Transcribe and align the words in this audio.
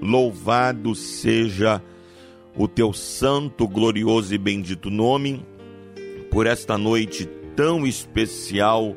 Louvado 0.00 0.94
seja 0.94 1.82
o 2.56 2.68
teu 2.68 2.92
santo, 2.92 3.66
glorioso 3.66 4.34
e 4.34 4.38
bendito 4.38 4.90
nome 4.90 5.44
por 6.30 6.46
esta 6.46 6.78
noite 6.78 7.28
tão 7.56 7.86
especial 7.86 8.96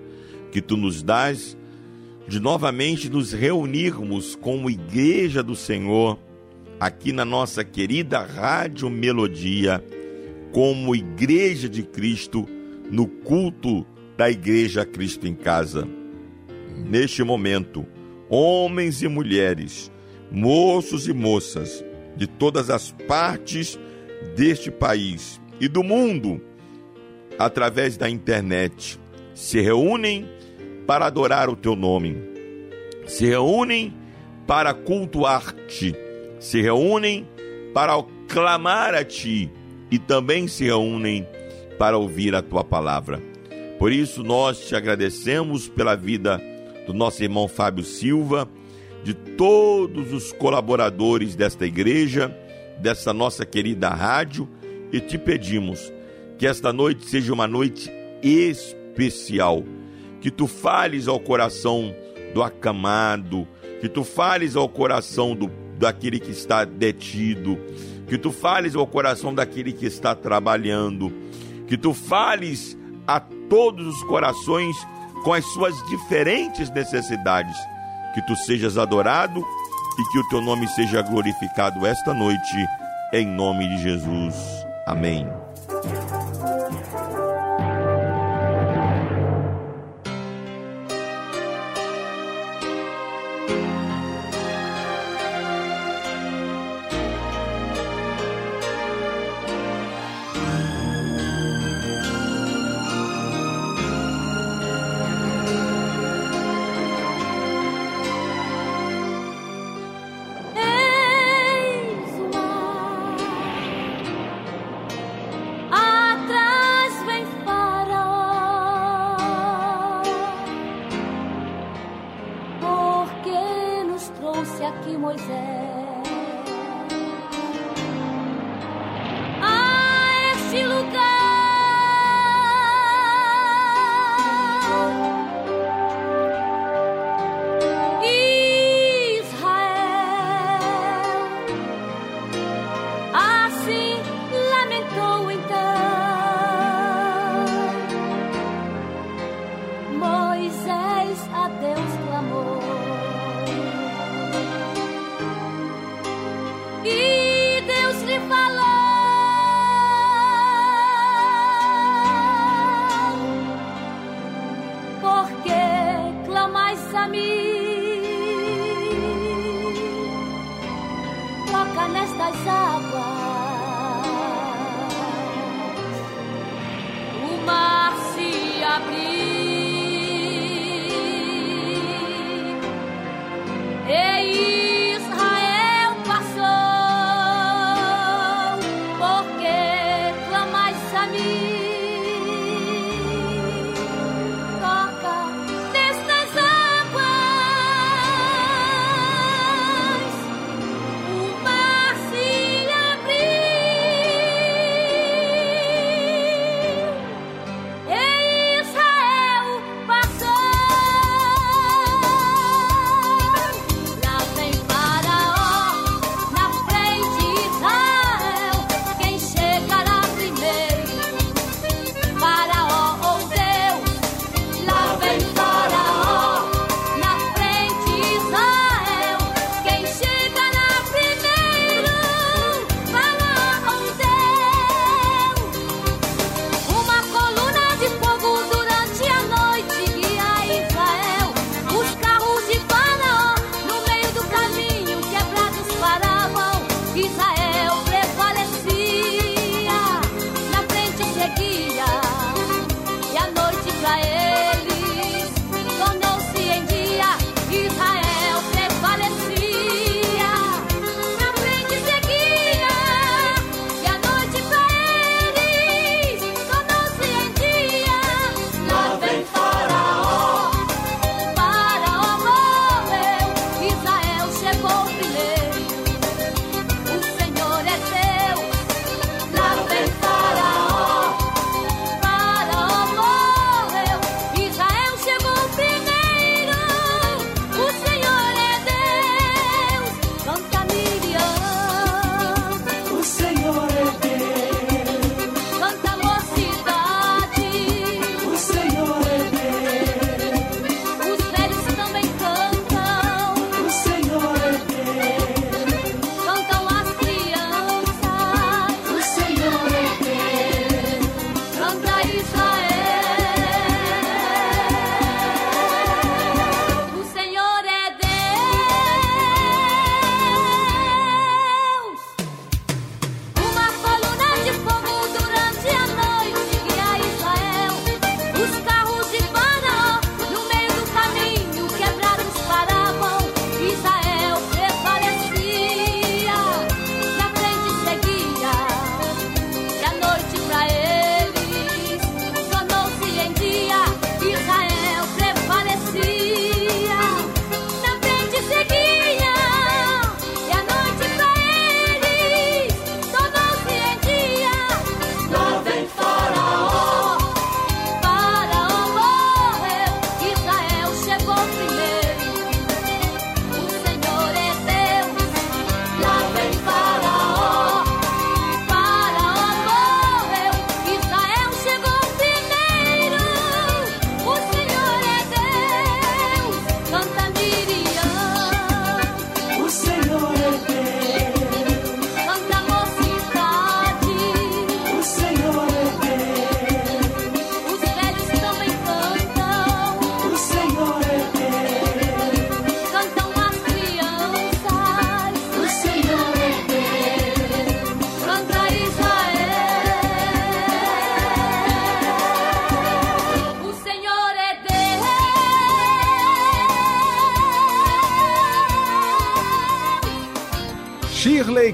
que 0.52 0.62
tu 0.62 0.78
nos 0.78 1.02
dás 1.02 1.58
de 2.28 2.40
novamente 2.40 3.10
nos 3.10 3.34
reunirmos 3.34 4.36
como 4.36 4.70
igreja 4.70 5.42
do 5.42 5.56
Senhor 5.56 6.20
aqui 6.80 7.12
na 7.12 7.26
nossa 7.26 7.64
querida 7.64 8.24
Rádio 8.24 8.90
Melodia, 8.90 9.84
como 10.52 10.96
igreja 10.96 11.70
de 11.70 11.84
Cristo 11.84 12.48
no 12.90 13.08
culto 13.08 13.86
da 14.18 14.30
igreja 14.30 14.86
Cristo 14.86 15.28
em 15.28 15.36
casa. 15.36 15.88
Neste 16.86 17.24
momento, 17.24 17.86
homens 18.30 19.02
e 19.02 19.08
mulheres 19.08 19.92
moços 20.32 21.08
e 21.08 21.14
moças 21.14 21.84
de 22.16 22.26
todas 22.26 22.70
as 22.70 22.92
partes 23.08 23.78
deste 24.36 24.72
país 24.72 25.42
e 25.60 25.68
do 25.68 25.84
mundo, 25.84 26.42
através 27.38 27.98
da 27.98 28.10
internet, 28.10 29.00
se 29.36 29.60
reúnem 29.60 30.28
para 30.88 31.06
adorar 31.06 31.50
o 31.50 31.56
teu 31.56 31.76
nome, 31.76 32.16
se 33.06 33.26
reúnem 33.26 33.94
para 34.48 34.74
cultuar-te, 34.74 35.96
se 36.40 36.62
reúnem 36.62 37.28
para 37.74 38.02
clamar 38.28 38.94
a 38.94 39.04
ti 39.04 39.52
e 39.90 40.00
também 40.00 40.48
se 40.48 40.66
reúnem 40.66 41.28
para 41.78 41.98
ouvir 41.98 42.34
a 42.36 42.42
tua 42.42 42.64
palavra. 42.64 43.22
Por 43.78 43.92
isso 43.92 44.24
nós 44.24 44.68
te 44.68 44.76
agradecemos 44.76 45.68
pela 45.68 45.96
vida 45.96 46.42
do 46.86 46.94
nosso 46.94 47.24
irmão 47.24 47.48
Fábio 47.48 47.84
Silva 47.84 48.48
de 49.04 49.14
todos 49.14 50.14
os 50.14 50.32
colaboradores 50.32 51.36
desta 51.36 51.66
igreja, 51.66 52.36
dessa 52.80 53.14
nossa 53.14 53.46
querida 53.46 53.90
rádio, 53.90 54.48
e 54.92 55.00
te 55.00 55.18
pedimos 55.18 55.92
que 56.38 56.46
esta 56.46 56.72
noite 56.74 57.06
seja 57.06 57.34
uma 57.34 57.48
noite 57.48 57.92
especial, 58.22 59.64
que 60.20 60.30
tu 60.30 60.48
fales 60.48 61.08
ao 61.08 61.20
coração 61.20 61.96
do 62.34 62.44
acamado, 62.44 63.48
que 63.80 63.90
tu 63.90 64.04
fales 64.04 64.56
ao 64.56 64.70
coração 64.70 65.36
do, 65.36 65.50
daquele 65.78 66.20
que 66.20 66.32
está 66.32 66.64
detido, 66.66 67.58
que 68.08 68.18
tu 68.18 68.32
fales 68.32 68.76
ao 68.76 68.86
coração 68.86 69.34
daquele 69.34 69.74
que 69.74 69.86
está 69.86 70.14
trabalhando, 70.14 71.12
que 71.68 71.78
tu 71.78 71.94
fales 71.94 72.78
a 73.08 73.20
todos 73.20 73.88
os 73.88 74.04
corações 74.04 74.76
com 75.24 75.34
as 75.34 75.46
suas 75.46 75.76
diferentes 75.88 76.70
necessidades 76.72 77.56
que 78.14 78.22
tu 78.22 78.36
sejas 78.36 78.78
adorado 78.78 79.40
e 79.40 80.12
que 80.12 80.20
o 80.20 80.28
teu 80.30 80.42
nome 80.42 80.68
seja 80.70 81.02
glorificado 81.02 81.86
esta 81.86 82.14
noite, 82.14 82.66
em 83.14 83.26
nome 83.26 83.68
de 83.68 83.84
Jesus. 83.84 84.36
Amém. 84.86 85.28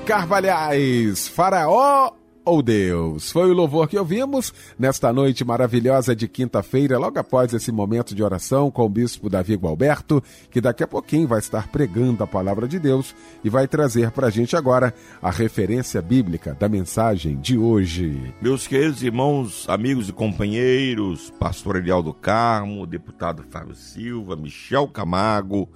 Carvalhais, 0.05 1.25
Faraó 1.29 2.11
ou 2.43 2.61
Deus? 2.61 3.31
Foi 3.31 3.49
o 3.49 3.53
louvor 3.53 3.87
que 3.87 3.97
ouvimos 3.97 4.53
nesta 4.77 5.13
noite 5.13 5.45
maravilhosa 5.45 6.13
de 6.13 6.27
quinta-feira, 6.27 6.97
logo 6.97 7.17
após 7.17 7.53
esse 7.53 7.71
momento 7.71 8.13
de 8.13 8.21
oração 8.21 8.69
com 8.69 8.83
o 8.83 8.89
bispo 8.89 9.29
Davi 9.29 9.55
Gualberto, 9.55 10.21
que 10.51 10.59
daqui 10.59 10.83
a 10.83 10.87
pouquinho 10.87 11.29
vai 11.29 11.39
estar 11.39 11.69
pregando 11.69 12.25
a 12.25 12.27
palavra 12.27 12.67
de 12.67 12.77
Deus 12.77 13.15
e 13.41 13.49
vai 13.49 13.69
trazer 13.69 14.11
para 14.11 14.27
a 14.27 14.29
gente 14.29 14.53
agora 14.53 14.93
a 15.21 15.31
referência 15.31 16.01
bíblica 16.01 16.53
da 16.53 16.67
mensagem 16.67 17.39
de 17.39 17.57
hoje. 17.57 18.33
Meus 18.41 18.67
queridos 18.67 19.01
irmãos, 19.01 19.65
amigos 19.69 20.09
e 20.09 20.11
companheiros, 20.11 21.31
pastor 21.39 21.77
Eliel 21.77 22.03
do 22.03 22.13
Carmo, 22.13 22.85
deputado 22.85 23.45
Fábio 23.49 23.75
Silva, 23.75 24.35
Michel 24.35 24.89
Camargo 24.89 25.69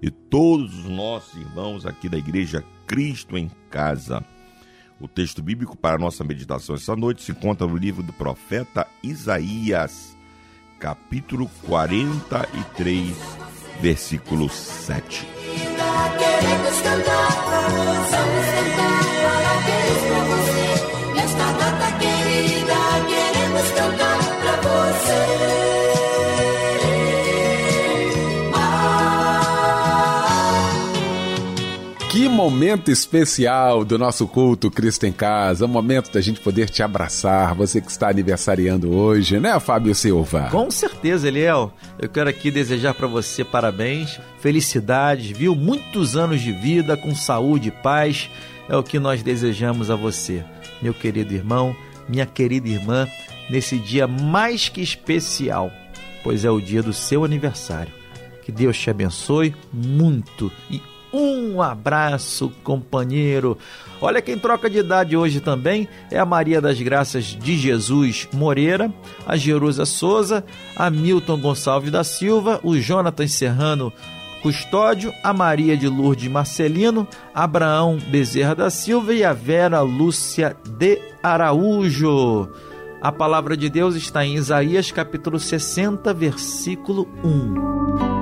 e 0.00 0.12
todos 0.12 0.78
os 0.78 0.84
nossos 0.84 1.34
irmãos 1.34 1.84
aqui 1.84 2.08
da 2.08 2.18
Igreja 2.18 2.62
Cristo 2.86 3.36
em 3.36 3.50
Casa. 3.70 4.24
O 4.98 5.06
texto 5.06 5.42
bíblico 5.42 5.76
para 5.76 5.96
a 5.96 5.98
nossa 5.98 6.24
meditação 6.24 6.74
essa 6.74 6.96
noite 6.96 7.22
se 7.22 7.32
encontra 7.32 7.66
no 7.66 7.76
livro 7.76 8.02
do 8.02 8.12
profeta 8.12 8.86
Isaías, 9.02 10.16
capítulo 10.78 11.50
43, 11.66 13.14
versículo 13.80 14.48
7. 14.48 15.26
Queremos 16.18 16.80
cantar, 16.80 17.28
vamos 17.50 18.08
cantar, 18.08 19.04
parabéns 19.22 20.00
pra 20.06 20.24
você. 20.24 21.14
Nesta 21.14 21.52
data 21.52 21.98
querida, 21.98 22.74
queremos 23.06 23.70
cantar 23.72 24.18
pra 24.40 24.56
você. 24.62 25.55
Momento 32.36 32.90
especial 32.90 33.84
do 33.84 33.98
nosso 33.98 34.28
culto 34.28 34.70
Cristo 34.70 35.06
em 35.06 35.12
Casa, 35.12 35.64
um 35.64 35.68
momento 35.68 36.12
da 36.12 36.20
gente 36.20 36.40
poder 36.40 36.68
te 36.68 36.82
abraçar, 36.82 37.54
você 37.54 37.80
que 37.80 37.90
está 37.90 38.08
aniversariando 38.08 38.94
hoje, 38.94 39.40
né, 39.40 39.58
Fábio 39.58 39.94
Silva? 39.94 40.48
Com 40.50 40.70
certeza, 40.70 41.28
Eliel. 41.28 41.72
Eu 41.98 42.08
quero 42.08 42.30
aqui 42.30 42.50
desejar 42.50 42.94
para 42.94 43.06
você 43.06 43.42
parabéns, 43.42 44.20
felicidades, 44.38 45.36
viu? 45.36 45.54
Muitos 45.54 46.16
anos 46.16 46.40
de 46.40 46.52
vida 46.52 46.96
com 46.96 47.14
saúde 47.14 47.68
e 47.68 47.82
paz. 47.82 48.30
É 48.68 48.76
o 48.76 48.82
que 48.82 48.98
nós 48.98 49.22
desejamos 49.22 49.90
a 49.90 49.96
você, 49.96 50.44
meu 50.82 50.92
querido 50.92 51.32
irmão 51.32 51.74
minha 52.08 52.26
querida 52.26 52.68
irmã, 52.68 53.08
nesse 53.50 53.78
dia 53.78 54.06
mais 54.06 54.68
que 54.68 54.80
especial, 54.80 55.70
pois 56.22 56.44
é 56.44 56.50
o 56.50 56.60
dia 56.60 56.82
do 56.82 56.92
seu 56.92 57.24
aniversário. 57.24 57.92
Que 58.42 58.52
Deus 58.52 58.78
te 58.78 58.90
abençoe 58.90 59.54
muito 59.72 60.52
e 60.70 60.80
um 61.16 61.62
abraço, 61.62 62.52
companheiro. 62.62 63.56
Olha 64.00 64.20
quem 64.20 64.38
troca 64.38 64.68
de 64.68 64.78
idade 64.78 65.16
hoje 65.16 65.40
também 65.40 65.88
é 66.10 66.18
a 66.18 66.26
Maria 66.26 66.60
das 66.60 66.80
Graças 66.80 67.24
de 67.24 67.56
Jesus 67.56 68.28
Moreira, 68.32 68.92
a 69.26 69.36
Jerusa 69.36 69.86
Souza, 69.86 70.44
a 70.76 70.90
Milton 70.90 71.40
Gonçalves 71.40 71.90
da 71.90 72.04
Silva, 72.04 72.60
o 72.62 72.76
Jonathan 72.76 73.26
Serrano 73.26 73.92
Custódio, 74.42 75.12
a 75.24 75.32
Maria 75.32 75.76
de 75.76 75.88
Lourdes 75.88 76.30
Marcelino, 76.30 77.08
Abraão 77.34 77.98
Bezerra 77.98 78.54
da 78.54 78.70
Silva 78.70 79.14
e 79.14 79.24
a 79.24 79.32
Vera 79.32 79.80
Lúcia 79.80 80.56
de 80.78 81.00
Araújo. 81.22 82.48
A 83.00 83.10
palavra 83.10 83.56
de 83.56 83.68
Deus 83.68 83.94
está 83.94 84.24
em 84.24 84.36
Isaías 84.36 84.92
capítulo 84.92 85.38
60, 85.38 86.12
versículo 86.12 87.08
1. 87.24 88.15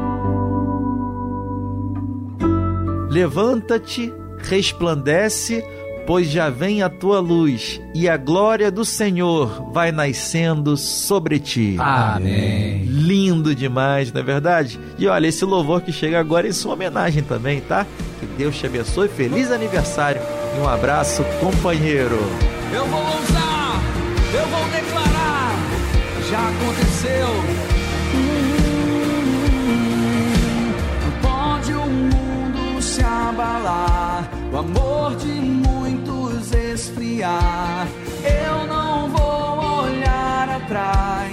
Levanta-te, 3.15 4.13
resplandece, 4.43 5.65
pois 6.05 6.29
já 6.29 6.51
vem 6.51 6.83
a 6.83 6.89
tua 6.89 7.21
luz 7.21 7.81
e 7.95 8.09
a 8.09 8.17
glória 8.17 8.73
do 8.73 8.85
Senhor 8.85 9.71
vai 9.71 9.93
nascendo 9.93 10.77
sobre 10.77 11.39
ti. 11.39 11.77
Amém. 11.79 12.83
Lindo 12.83 13.55
demais, 13.55 14.13
não 14.13 14.21
é 14.21 14.25
verdade? 14.25 14.81
E 14.99 15.07
olha, 15.07 15.29
esse 15.29 15.45
louvor 15.45 15.83
que 15.83 15.93
chega 15.93 16.19
agora 16.19 16.49
é 16.49 16.51
em 16.51 16.53
sua 16.53 16.73
homenagem 16.73 17.23
também, 17.23 17.61
tá? 17.61 17.87
Que 18.19 18.27
Deus 18.27 18.57
te 18.57 18.67
abençoe, 18.67 19.07
feliz 19.07 19.53
aniversário 19.53 20.21
e 20.57 20.61
um 20.61 20.69
abraço, 20.69 21.25
companheiro. 21.39 22.19
Eu 22.75 22.85
vou 22.87 22.99
ousar, 22.99 23.81
eu 24.35 24.47
vou 24.49 24.69
declarar, 24.71 25.55
já 26.29 26.49
aconteceu. 26.49 27.74
O 34.53 34.57
amor 34.59 35.17
de 35.17 35.41
esfriar. 36.75 37.87
Eu 38.23 38.67
não 38.67 39.09
vou 39.09 39.85
olhar 39.85 40.49
atrás, 40.51 41.24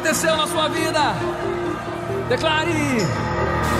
aconteceu 0.00 0.34
na 0.34 0.46
sua 0.46 0.68
vida. 0.68 1.14
Declare. 2.28 2.72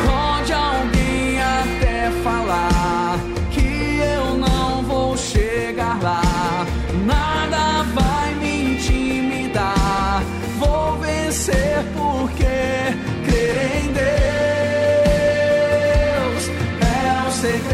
Pode 0.07 0.53
alguém 0.53 1.41
até 1.41 2.11
falar 2.23 3.19
que 3.51 4.01
eu 4.01 4.35
não 4.35 4.83
vou 4.83 5.17
chegar 5.17 5.99
lá. 6.03 6.67
Nada 7.07 7.85
vai 7.95 8.35
me 8.35 8.75
intimidar. 8.75 10.23
Vou 10.59 10.99
vencer 10.99 11.83
porque 11.97 12.45
crer 13.25 13.85
em 13.85 13.93
Deus 13.93 14.11
é 16.83 17.29
o 17.29 17.33
segredo. 17.33 17.70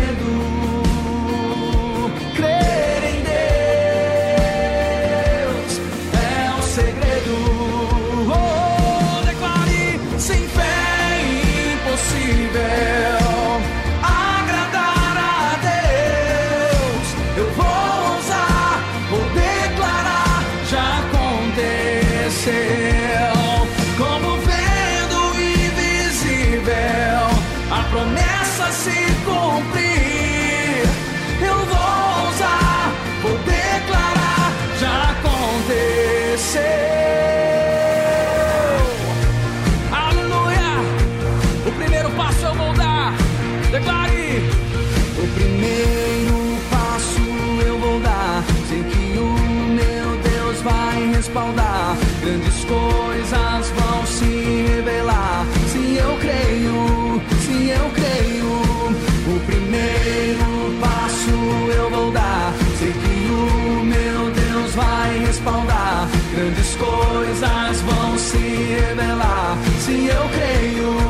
Coisas 66.76 67.80
vão 67.82 68.18
se 68.18 68.38
revelar. 68.38 69.58
Se 69.80 70.06
eu 70.06 70.28
creio, 70.30 71.05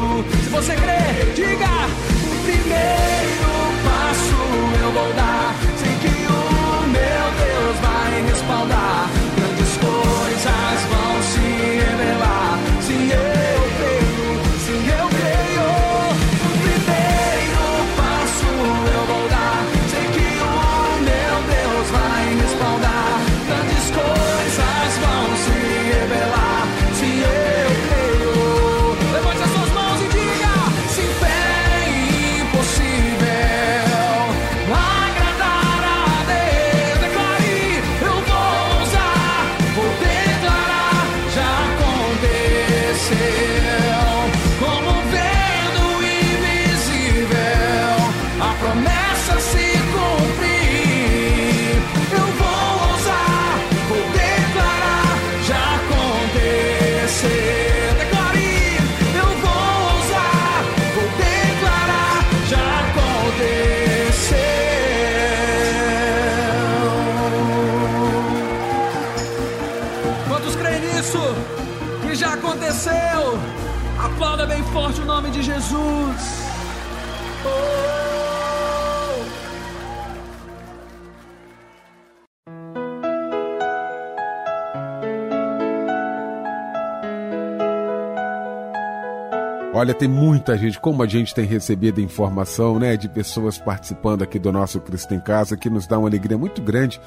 Olha, 89.79 89.93
tem 89.93 90.09
muita 90.09 90.57
gente, 90.57 90.81
como 90.81 91.03
a 91.03 91.07
gente 91.07 91.35
tem 91.35 91.45
recebido 91.45 92.01
informação, 92.01 92.79
né, 92.79 92.97
de 92.97 93.11
pessoas 93.11 93.59
participando 93.59 94.23
aqui 94.23 94.39
do 94.39 94.51
nosso 94.51 94.81
Cristo 94.81 95.13
em 95.13 95.21
Casa, 95.21 95.55
que 95.55 95.69
nos 95.69 95.87
dá 95.87 95.99
uma 95.99 96.09
alegria 96.09 96.39
muito 96.39 96.63
grande, 96.63 96.99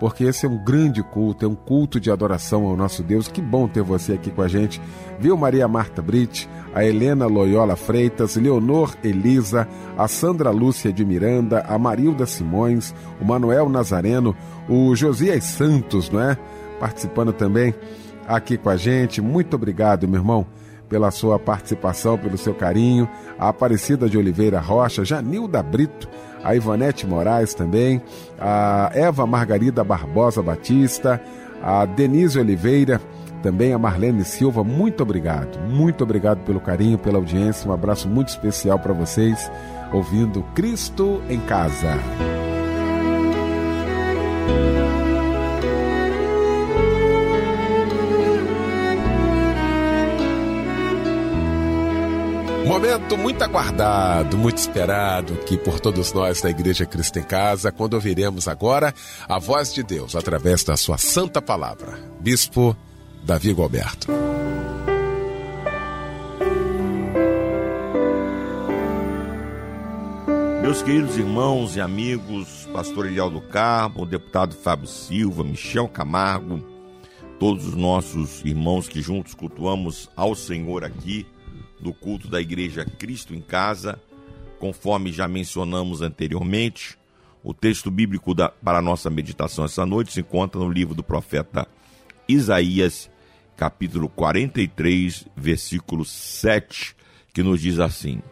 porque 0.00 0.24
esse 0.24 0.46
é 0.46 0.48
um 0.48 0.56
grande 0.64 1.02
culto, 1.02 1.44
é 1.44 1.48
um 1.48 1.54
culto 1.54 2.00
de 2.00 2.10
adoração 2.10 2.64
ao 2.64 2.78
nosso 2.78 3.02
Deus. 3.02 3.28
Que 3.28 3.42
bom 3.42 3.68
ter 3.68 3.82
você 3.82 4.14
aqui 4.14 4.30
com 4.30 4.40
a 4.40 4.48
gente. 4.48 4.80
Viu 5.20 5.36
Maria 5.36 5.68
Marta 5.68 6.00
Brit, 6.00 6.48
a 6.74 6.82
Helena 6.82 7.26
Loyola 7.26 7.76
Freitas, 7.76 8.36
Leonor 8.36 8.96
Elisa, 9.04 9.68
a 9.94 10.08
Sandra 10.08 10.48
Lúcia 10.48 10.90
de 10.90 11.04
Miranda, 11.04 11.60
a 11.68 11.78
Marilda 11.78 12.24
Simões, 12.24 12.94
o 13.20 13.24
Manuel 13.26 13.68
Nazareno, 13.68 14.34
o 14.66 14.96
Josias 14.96 15.44
Santos, 15.44 16.08
não 16.08 16.22
é? 16.22 16.38
Participando 16.80 17.34
também 17.34 17.74
aqui 18.26 18.56
com 18.56 18.70
a 18.70 18.78
gente. 18.78 19.20
Muito 19.20 19.56
obrigado, 19.56 20.08
meu 20.08 20.20
irmão 20.20 20.46
pela 20.88 21.10
sua 21.10 21.38
participação, 21.38 22.18
pelo 22.18 22.36
seu 22.36 22.54
carinho, 22.54 23.08
a 23.38 23.48
Aparecida 23.48 24.08
de 24.08 24.18
Oliveira 24.18 24.60
Rocha, 24.60 25.04
Janilda 25.04 25.62
Brito, 25.62 26.08
a 26.42 26.54
Ivanete 26.54 27.06
Moraes 27.06 27.54
também, 27.54 28.02
a 28.38 28.90
Eva 28.94 29.26
Margarida 29.26 29.82
Barbosa 29.82 30.42
Batista, 30.42 31.20
a 31.62 31.86
Denise 31.86 32.38
Oliveira, 32.38 33.00
também 33.42 33.72
a 33.72 33.78
Marlene 33.78 34.24
Silva, 34.24 34.64
muito 34.64 35.02
obrigado, 35.02 35.58
muito 35.68 36.02
obrigado 36.04 36.44
pelo 36.44 36.60
carinho, 36.60 36.98
pela 36.98 37.18
audiência, 37.18 37.68
um 37.68 37.74
abraço 37.74 38.08
muito 38.08 38.28
especial 38.28 38.78
para 38.78 38.92
vocês, 38.92 39.50
ouvindo 39.92 40.42
Cristo 40.54 41.22
em 41.28 41.40
Casa. 41.40 41.98
Momento 52.66 53.18
muito 53.18 53.42
aguardado, 53.44 54.38
muito 54.38 54.56
esperado 54.56 55.34
aqui 55.34 55.58
por 55.58 55.78
todos 55.78 56.14
nós 56.14 56.40
da 56.40 56.48
Igreja 56.48 56.86
Cristo 56.86 57.18
em 57.18 57.22
Casa, 57.22 57.70
quando 57.70 57.92
ouviremos 57.92 58.48
agora 58.48 58.94
a 59.28 59.38
voz 59.38 59.74
de 59.74 59.82
Deus 59.82 60.16
através 60.16 60.64
da 60.64 60.74
sua 60.74 60.96
santa 60.96 61.42
palavra. 61.42 61.98
Bispo 62.20 62.74
Davi 63.22 63.54
Gilberto. 63.54 64.08
Meus 70.62 70.82
queridos 70.82 71.18
irmãos 71.18 71.76
e 71.76 71.82
amigos, 71.82 72.66
pastor 72.72 73.06
Eliel 73.06 73.28
do 73.28 73.42
Carmo, 73.42 74.06
deputado 74.06 74.54
Fábio 74.54 74.88
Silva, 74.88 75.44
Michel 75.44 75.86
Camargo, 75.86 76.64
todos 77.38 77.66
os 77.66 77.74
nossos 77.74 78.42
irmãos 78.42 78.88
que 78.88 79.02
juntos 79.02 79.34
cultuamos 79.34 80.08
ao 80.16 80.34
Senhor 80.34 80.82
aqui 80.82 81.26
do 81.84 81.92
culto 81.92 82.28
da 82.28 82.40
Igreja 82.40 82.82
Cristo 82.82 83.34
em 83.34 83.42
Casa, 83.42 84.00
conforme 84.58 85.12
já 85.12 85.28
mencionamos 85.28 86.00
anteriormente. 86.00 86.98
O 87.42 87.52
texto 87.52 87.90
bíblico 87.90 88.34
da, 88.34 88.48
para 88.48 88.78
a 88.78 88.82
nossa 88.82 89.10
meditação 89.10 89.66
essa 89.66 89.84
noite 89.84 90.14
se 90.14 90.20
encontra 90.20 90.58
no 90.58 90.70
livro 90.70 90.94
do 90.94 91.02
profeta 91.04 91.68
Isaías, 92.26 93.10
capítulo 93.54 94.08
43, 94.08 95.26
versículo 95.36 96.06
7, 96.06 96.96
que 97.34 97.42
nos 97.42 97.60
diz 97.60 97.78
assim: 97.78 98.22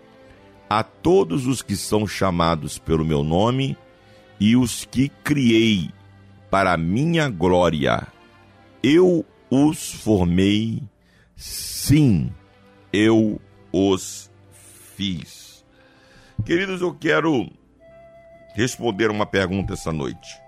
A 0.70 0.82
todos 0.82 1.46
os 1.46 1.60
que 1.60 1.76
são 1.76 2.06
chamados 2.06 2.78
pelo 2.78 3.04
meu 3.04 3.22
nome 3.22 3.76
e 4.40 4.56
os 4.56 4.86
que 4.86 5.10
criei 5.22 5.90
para 6.50 6.78
minha 6.78 7.28
glória, 7.28 8.06
eu 8.82 9.26
os 9.50 9.92
formei, 9.92 10.82
sim, 11.36 12.32
eu 12.92 13.40
os 13.72 14.30
fiz. 14.96 15.64
Queridos, 16.44 16.80
eu 16.80 16.94
quero 16.94 17.48
responder 18.54 19.10
uma 19.10 19.24
pergunta 19.24 19.72
essa 19.72 19.92
noite. 19.92 20.40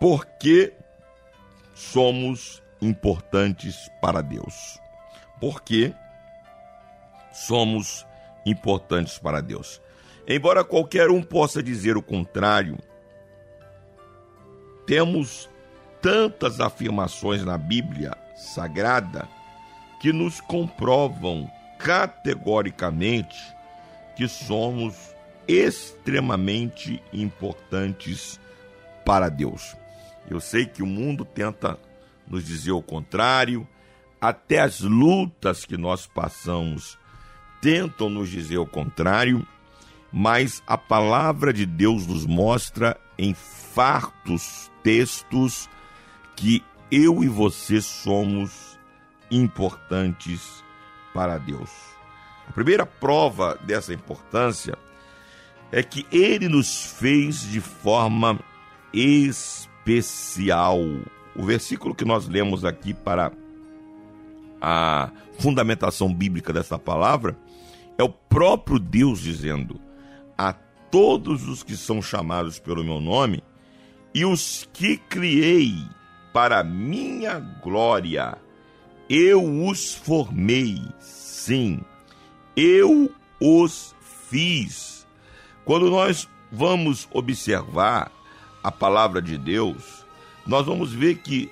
Por 0.00 0.26
que 0.26 0.72
somos 1.74 2.62
importantes 2.80 3.90
para 4.00 4.22
Deus? 4.22 4.78
Por 5.40 5.62
que 5.62 5.94
somos 7.32 8.06
importantes 8.44 9.18
para 9.18 9.40
Deus? 9.40 9.80
Embora 10.26 10.64
qualquer 10.64 11.10
um 11.10 11.22
possa 11.22 11.62
dizer 11.62 11.96
o 11.96 12.02
contrário, 12.02 12.76
temos 14.86 15.48
tantas 16.02 16.60
afirmações 16.60 17.44
na 17.44 17.56
Bíblia 17.56 18.16
Sagrada 18.34 19.28
que 20.00 20.12
nos 20.12 20.40
comprovam 20.40 21.50
categoricamente 21.78 23.36
que 24.16 24.26
somos 24.28 25.14
extremamente 25.46 27.02
importantes 27.12 28.40
para 29.04 29.28
Deus. 29.28 29.76
Eu 30.28 30.40
sei 30.40 30.66
que 30.66 30.82
o 30.82 30.86
mundo 30.86 31.24
tenta 31.24 31.78
nos 32.26 32.44
dizer 32.44 32.72
o 32.72 32.82
contrário, 32.82 33.66
até 34.20 34.60
as 34.60 34.80
lutas 34.80 35.64
que 35.64 35.76
nós 35.76 36.06
passamos 36.06 36.98
tentam 37.60 38.08
nos 38.08 38.28
dizer 38.28 38.58
o 38.58 38.66
contrário, 38.66 39.46
mas 40.12 40.62
a 40.66 40.76
palavra 40.76 41.52
de 41.52 41.66
Deus 41.66 42.06
nos 42.06 42.26
mostra 42.26 42.98
em 43.18 43.34
fartos 43.34 44.70
textos 44.82 45.68
que 46.34 46.62
eu 46.90 47.22
e 47.22 47.28
você 47.28 47.80
somos 47.80 48.78
importantes 49.30 50.64
para 51.16 51.38
Deus. 51.38 51.70
A 52.46 52.52
primeira 52.52 52.84
prova 52.84 53.58
dessa 53.64 53.94
importância 53.94 54.76
é 55.72 55.82
que 55.82 56.06
ele 56.12 56.46
nos 56.46 56.92
fez 56.92 57.40
de 57.50 57.58
forma 57.58 58.38
especial. 58.92 60.78
O 61.34 61.42
versículo 61.42 61.94
que 61.94 62.04
nós 62.04 62.28
lemos 62.28 62.66
aqui 62.66 62.92
para 62.92 63.32
a 64.60 65.10
fundamentação 65.38 66.12
bíblica 66.12 66.52
dessa 66.52 66.78
palavra 66.78 67.34
é 67.96 68.04
o 68.04 68.10
próprio 68.10 68.78
Deus 68.78 69.18
dizendo: 69.18 69.80
A 70.36 70.52
todos 70.52 71.48
os 71.48 71.62
que 71.62 71.78
são 71.78 72.02
chamados 72.02 72.58
pelo 72.58 72.84
meu 72.84 73.00
nome 73.00 73.42
e 74.14 74.22
os 74.26 74.68
que 74.70 74.98
criei 74.98 75.74
para 76.30 76.62
minha 76.62 77.38
glória 77.38 78.36
eu 79.08 79.66
os 79.66 79.94
formei, 79.94 80.82
sim, 81.00 81.80
eu 82.56 83.10
os 83.40 83.94
fiz. 84.28 85.06
Quando 85.64 85.90
nós 85.90 86.28
vamos 86.50 87.08
observar 87.12 88.10
a 88.62 88.70
palavra 88.72 89.20
de 89.20 89.38
Deus, 89.38 90.04
nós 90.46 90.66
vamos 90.66 90.92
ver 90.92 91.18
que 91.18 91.50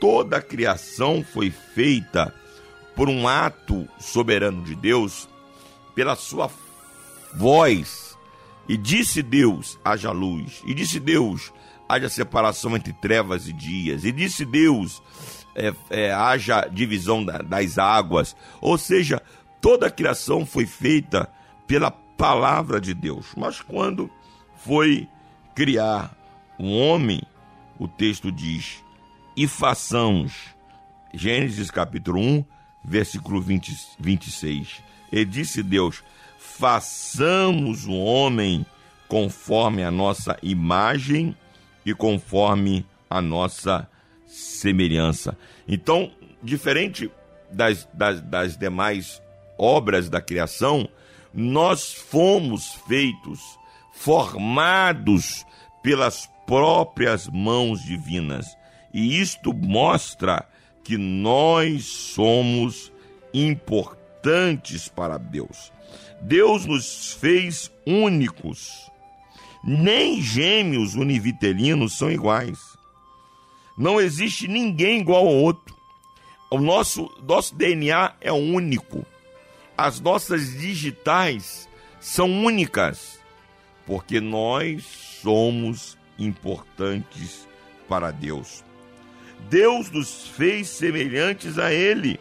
toda 0.00 0.36
a 0.36 0.42
criação 0.42 1.24
foi 1.24 1.50
feita 1.50 2.34
por 2.94 3.08
um 3.08 3.26
ato 3.26 3.88
soberano 3.98 4.62
de 4.62 4.74
Deus, 4.74 5.28
pela 5.94 6.16
sua 6.16 6.50
voz. 7.34 8.16
E 8.68 8.76
disse 8.76 9.22
Deus: 9.22 9.78
haja 9.84 10.10
luz. 10.10 10.62
E 10.66 10.74
disse 10.74 11.00
Deus: 11.00 11.52
haja 11.88 12.08
separação 12.08 12.76
entre 12.76 12.92
trevas 12.92 13.48
e 13.48 13.52
dias. 13.52 14.04
E 14.04 14.12
disse 14.12 14.44
Deus: 14.44 15.02
é, 15.54 15.72
é, 15.90 16.12
haja 16.12 16.68
divisão 16.70 17.24
da, 17.24 17.38
das 17.38 17.78
águas. 17.78 18.36
Ou 18.60 18.76
seja, 18.76 19.22
toda 19.60 19.86
a 19.86 19.90
criação 19.90 20.44
foi 20.44 20.66
feita 20.66 21.28
pela 21.66 21.90
palavra 21.90 22.80
de 22.80 22.94
Deus. 22.94 23.28
Mas 23.36 23.60
quando 23.60 24.10
foi 24.56 25.08
criar 25.54 26.16
o 26.58 26.64
um 26.64 26.78
homem, 26.78 27.22
o 27.78 27.88
texto 27.88 28.30
diz: 28.30 28.82
e 29.36 29.46
façamos. 29.46 30.54
Gênesis 31.12 31.70
capítulo 31.70 32.20
1, 32.20 32.44
versículo 32.84 33.40
20, 33.40 33.96
26. 33.98 34.82
E 35.12 35.24
disse 35.24 35.62
Deus: 35.62 36.02
façamos 36.38 37.86
o 37.86 37.92
homem 37.92 38.64
conforme 39.08 39.82
a 39.82 39.90
nossa 39.90 40.36
imagem 40.42 41.36
e 41.84 41.94
conforme 41.94 42.86
a 43.08 43.20
nossa 43.20 43.88
semelhança. 44.34 45.38
Então, 45.68 46.10
diferente 46.42 47.10
das, 47.50 47.88
das, 47.94 48.20
das 48.20 48.56
demais 48.56 49.22
obras 49.56 50.08
da 50.08 50.20
criação, 50.20 50.88
nós 51.32 51.92
fomos 51.92 52.74
feitos, 52.88 53.40
formados 53.92 55.46
pelas 55.82 56.28
próprias 56.46 57.28
mãos 57.28 57.82
divinas. 57.82 58.56
E 58.92 59.20
isto 59.20 59.52
mostra 59.52 60.48
que 60.82 60.96
nós 60.96 61.84
somos 61.84 62.92
importantes 63.32 64.88
para 64.88 65.16
Deus. 65.16 65.72
Deus 66.20 66.66
nos 66.66 67.12
fez 67.12 67.70
únicos. 67.86 68.90
Nem 69.62 70.20
gêmeos 70.20 70.94
univitelinos 70.94 71.96
são 71.96 72.10
iguais. 72.10 72.73
Não 73.76 74.00
existe 74.00 74.46
ninguém 74.46 75.00
igual 75.00 75.26
ao 75.26 75.34
outro. 75.34 75.74
O 76.50 76.58
nosso, 76.58 77.10
nosso 77.26 77.54
DNA 77.54 78.14
é 78.20 78.32
único. 78.32 79.04
As 79.76 80.00
nossas 80.00 80.52
digitais 80.52 81.68
são 81.98 82.30
únicas, 82.44 83.20
porque 83.86 84.20
nós 84.20 84.84
somos 85.20 85.98
importantes 86.18 87.48
para 87.88 88.12
Deus. 88.12 88.64
Deus 89.50 89.90
nos 89.90 90.28
fez 90.28 90.68
semelhantes 90.68 91.58
a 91.58 91.72
Ele. 91.72 92.20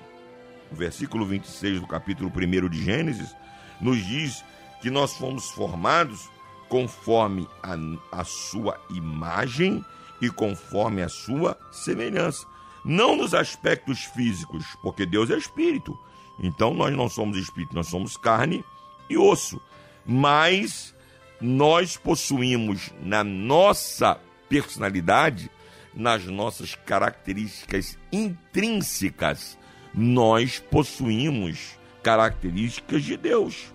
O 0.71 0.75
versículo 0.75 1.25
26 1.25 1.81
do 1.81 1.87
capítulo 1.87 2.31
1 2.35 2.69
de 2.69 2.83
Gênesis 2.83 3.35
nos 3.79 4.03
diz 4.03 4.43
que 4.81 4.89
nós 4.89 5.13
fomos 5.13 5.51
formados 5.51 6.29
conforme 6.67 7.47
a, 7.61 7.75
a 8.11 8.23
sua 8.23 8.79
imagem 8.89 9.85
e 10.25 10.31
conforme 10.31 11.01
a 11.01 11.09
sua 11.09 11.57
semelhança. 11.71 12.45
Não 12.83 13.15
nos 13.15 13.33
aspectos 13.33 14.03
físicos, 14.03 14.65
porque 14.81 15.05
Deus 15.05 15.29
é 15.29 15.37
espírito. 15.37 15.97
Então 16.39 16.73
nós 16.73 16.95
não 16.95 17.09
somos 17.09 17.37
espírito, 17.37 17.75
nós 17.75 17.87
somos 17.87 18.17
carne 18.17 18.63
e 19.09 19.17
osso. 19.17 19.61
Mas 20.05 20.93
nós 21.39 21.95
possuímos 21.95 22.91
na 23.01 23.23
nossa 23.23 24.19
personalidade 24.49 25.49
nas 25.95 26.25
nossas 26.25 26.75
características 26.75 27.97
intrínsecas, 28.11 29.57
nós 29.93 30.59
possuímos 30.59 31.77
características 32.01 33.03
de 33.03 33.15
Deus. 33.15 33.73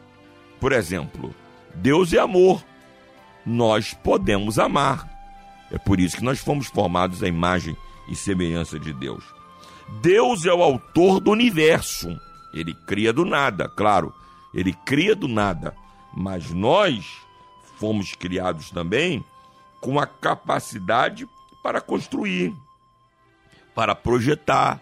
Por 0.60 0.72
exemplo, 0.72 1.34
Deus 1.74 2.12
é 2.12 2.18
amor. 2.18 2.64
Nós 3.46 3.94
podemos 3.94 4.58
amar. 4.58 5.17
É 5.70 5.78
por 5.78 6.00
isso 6.00 6.16
que 6.16 6.24
nós 6.24 6.38
fomos 6.38 6.66
formados 6.66 7.22
à 7.22 7.28
imagem 7.28 7.76
e 8.08 8.16
semelhança 8.16 8.78
de 8.78 8.92
Deus. 8.92 9.24
Deus 10.00 10.44
é 10.44 10.52
o 10.52 10.62
autor 10.62 11.20
do 11.20 11.30
universo. 11.30 12.08
Ele 12.52 12.74
cria 12.86 13.12
do 13.12 13.24
nada, 13.24 13.68
claro. 13.68 14.14
Ele 14.54 14.72
cria 14.72 15.14
do 15.14 15.28
nada. 15.28 15.74
Mas 16.14 16.50
nós 16.50 17.06
fomos 17.78 18.14
criados 18.14 18.70
também 18.70 19.24
com 19.80 19.98
a 19.98 20.06
capacidade 20.06 21.28
para 21.62 21.80
construir, 21.80 22.54
para 23.74 23.94
projetar, 23.94 24.80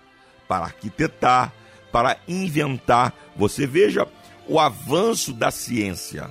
para 0.49 0.65
arquitetar, 0.65 1.53
para 1.93 2.19
inventar. 2.27 3.13
Você 3.37 3.67
veja 3.67 4.07
o 4.49 4.59
avanço 4.59 5.33
da 5.33 5.51
ciência, 5.51 6.31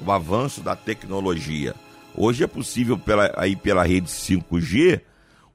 o 0.00 0.10
avanço 0.10 0.60
da 0.60 0.74
tecnologia. 0.76 1.74
Hoje 2.16 2.44
é 2.44 2.46
possível 2.46 2.98
pela, 2.98 3.32
aí 3.36 3.56
pela 3.56 3.84
rede 3.84 4.08
5G 4.08 5.00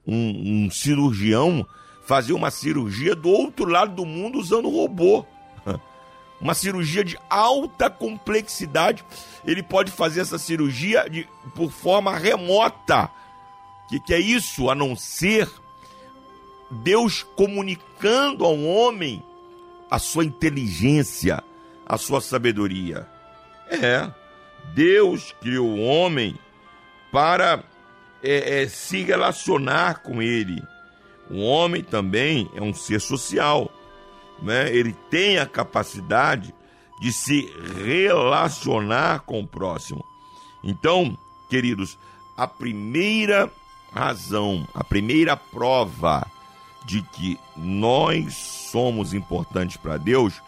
um, 0.06 0.64
um 0.66 0.70
cirurgião 0.70 1.66
fazer 2.04 2.32
uma 2.32 2.50
cirurgia 2.50 3.14
do 3.14 3.28
outro 3.28 3.64
lado 3.64 3.94
do 3.94 4.04
mundo 4.04 4.38
usando 4.38 4.68
robô. 4.68 5.24
Uma 6.40 6.54
cirurgia 6.54 7.04
de 7.04 7.18
alta 7.28 7.90
complexidade. 7.90 9.04
Ele 9.44 9.62
pode 9.62 9.92
fazer 9.92 10.22
essa 10.22 10.38
cirurgia 10.38 11.06
de, 11.08 11.28
por 11.54 11.70
forma 11.70 12.16
remota 12.16 13.10
que, 13.90 13.98
que 13.98 14.14
é 14.14 14.20
isso 14.20 14.70
a 14.70 14.74
não 14.74 14.94
ser 14.94 15.50
Deus 16.70 17.24
comunicando 17.34 18.44
ao 18.44 18.56
homem 18.56 19.20
a 19.90 19.98
sua 19.98 20.24
inteligência, 20.24 21.42
a 21.84 21.98
sua 21.98 22.20
sabedoria? 22.20 23.08
É, 23.68 24.08
Deus 24.72 25.34
criou 25.40 25.68
o 25.68 25.82
homem 25.82 26.38
para 27.10 27.62
é, 28.22 28.62
é, 28.62 28.68
se 28.68 29.02
relacionar 29.02 30.02
com 30.02 30.22
ele. 30.22 30.62
O 31.30 31.40
homem 31.40 31.82
também 31.82 32.50
é 32.54 32.60
um 32.60 32.74
ser 32.74 33.00
social, 33.00 33.70
né? 34.42 34.68
ele 34.74 34.92
tem 35.10 35.38
a 35.38 35.46
capacidade 35.46 36.54
de 37.00 37.12
se 37.12 37.52
relacionar 37.84 39.20
com 39.20 39.40
o 39.40 39.46
próximo. 39.46 40.04
Então, 40.62 41.16
queridos, 41.48 41.98
a 42.36 42.46
primeira 42.46 43.50
razão, 43.92 44.66
a 44.74 44.84
primeira 44.84 45.36
prova 45.36 46.26
de 46.84 47.02
que 47.02 47.38
nós 47.56 48.34
somos 48.34 49.14
importantes 49.14 49.76
para 49.76 49.96
Deus 49.96 50.40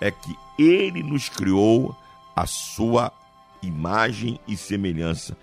é 0.00 0.10
que 0.10 0.36
Ele 0.58 1.02
nos 1.02 1.28
criou 1.28 1.94
a 2.34 2.46
sua 2.46 3.12
imagem 3.62 4.40
e 4.46 4.56
semelhança. 4.56 5.36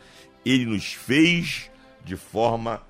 Ele 0.48 0.66
nos 0.66 0.94
fez 0.94 1.70
de 2.06 2.16
forma 2.16 2.82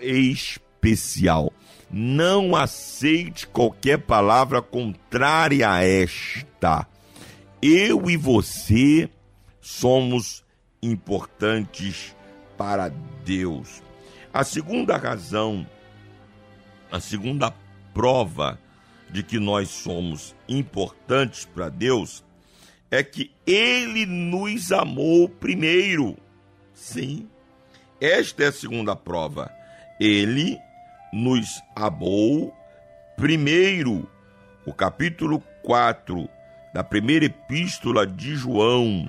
especial. 0.00 1.52
Não 1.90 2.56
aceite 2.56 3.46
qualquer 3.46 3.98
palavra 3.98 4.62
contrária 4.62 5.70
a 5.70 5.84
esta. 5.84 6.86
Eu 7.60 8.08
e 8.10 8.16
você 8.16 9.08
somos 9.60 10.42
importantes 10.82 12.16
para 12.56 12.88
Deus. 13.24 13.82
A 14.32 14.42
segunda 14.42 14.96
razão, 14.96 15.66
a 16.90 17.00
segunda 17.00 17.52
prova 17.92 18.58
de 19.10 19.22
que 19.22 19.38
nós 19.38 19.68
somos 19.68 20.34
importantes 20.48 21.44
para 21.44 21.68
Deus 21.68 22.24
é 22.90 23.02
que 23.02 23.30
Ele 23.46 24.06
nos 24.06 24.72
amou 24.72 25.28
primeiro. 25.28 26.16
Sim, 26.76 27.26
esta 27.98 28.44
é 28.44 28.46
a 28.48 28.52
segunda 28.52 28.94
prova. 28.94 29.50
Ele 29.98 30.58
nos 31.10 31.62
amou 31.74 32.54
primeiro. 33.16 34.06
O 34.66 34.74
capítulo 34.74 35.42
4 35.62 36.28
da 36.74 36.84
primeira 36.84 37.24
epístola 37.24 38.06
de 38.06 38.36
João, 38.36 39.08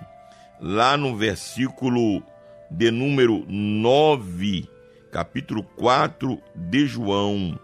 lá 0.62 0.96
no 0.96 1.18
versículo 1.18 2.24
de 2.72 2.90
número 2.90 3.46
9, 3.50 4.70
capítulo 5.12 5.62
4 5.62 6.42
de 6.56 6.88
João, 6.88 7.60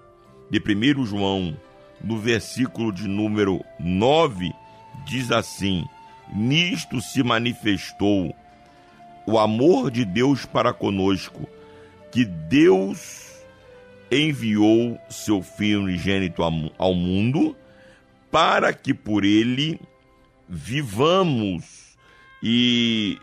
de 0.52 0.60
1 0.60 1.06
João, 1.06 1.58
no 2.04 2.20
versículo 2.20 2.92
de 2.92 3.08
número 3.08 3.64
9, 3.80 4.52
diz 5.06 5.32
assim: 5.32 5.86
Nisto 6.36 7.00
se 7.00 7.24
manifestou 7.24 8.36
o 9.26 9.40
amor 9.40 9.90
de 9.90 10.06
Deus 10.06 10.46
para 10.46 10.74
conosco, 10.74 11.48
que 12.12 12.26
Deus 12.26 13.32
enviou 14.12 15.00
seu 15.10 15.42
Filho 15.42 15.82
unigênito 15.82 16.44
ao 16.44 16.94
mundo, 16.94 17.56
para 18.32 18.74
que 18.74 18.94
por 18.94 19.24
ele 19.24 19.80
vivamos 20.48 21.98
e 22.42 23.18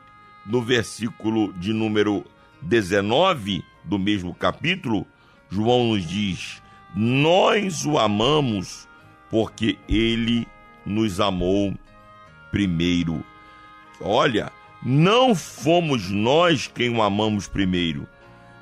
no 0.47 0.63
versículo 0.63 1.53
de 1.55 1.73
número 1.73 2.25
19 2.63 3.63
do 3.85 3.99
mesmo 3.99 4.35
capítulo, 4.35 5.07
João 5.49 5.89
nos 5.89 6.07
diz: 6.07 6.63
Nós 6.95 7.85
o 7.85 7.99
amamos 7.99 8.89
porque 9.31 9.79
ele 9.89 10.47
nos 10.85 11.21
amou 11.21 11.75
primeiro. 12.51 13.25
Olha, 14.01 14.51
não 14.83 15.35
fomos 15.35 16.11
nós 16.11 16.66
quem 16.66 16.90
o 16.90 17.03
amamos 17.03 17.47
primeiro, 17.47 18.09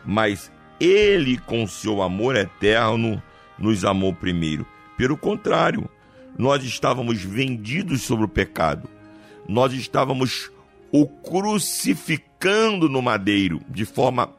mas 0.04 0.50
ele, 0.80 1.38
com 1.38 1.66
seu 1.66 2.02
amor 2.02 2.36
eterno, 2.36 3.22
nos 3.58 3.84
amou 3.84 4.12
primeiro. 4.12 4.66
Pelo 4.96 5.16
contrário, 5.16 5.88
nós 6.36 6.64
estávamos 6.64 7.22
vendidos 7.22 8.02
sobre 8.02 8.24
o 8.24 8.28
pecado, 8.28 8.88
nós 9.48 9.72
estávamos 9.72 10.50
o 10.90 11.06
crucificando 11.06 12.88
no 12.88 13.02
madeiro 13.02 13.60
de 13.68 13.84
forma 13.84 14.30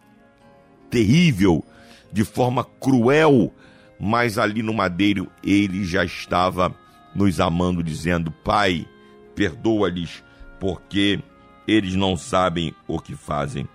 terrível, 0.90 1.64
de 2.12 2.26
forma 2.26 2.64
cruel, 2.64 3.54
mas 4.00 4.38
ali 4.38 4.64
no 4.64 4.74
madeiro 4.74 5.30
ele 5.44 5.84
já 5.84 6.04
estava 6.04 6.76
nos 7.14 7.40
amando, 7.40 7.84
dizendo: 7.84 8.32
Pai, 8.32 8.88
perdoa-lhes, 9.36 10.24
porque 10.60 11.20
eles 11.70 11.96
não 11.96 12.18
sabem 12.18 12.74
o 12.88 13.00
que 13.00 13.16
fazem. 13.16 13.68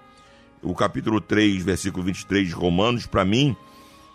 O 0.63 0.75
capítulo 0.75 1.21
3, 1.21 1.63
versículo 1.63 2.03
23 2.05 2.49
de 2.49 2.55
Romanos, 2.55 3.07
para 3.07 3.25
mim, 3.25 3.57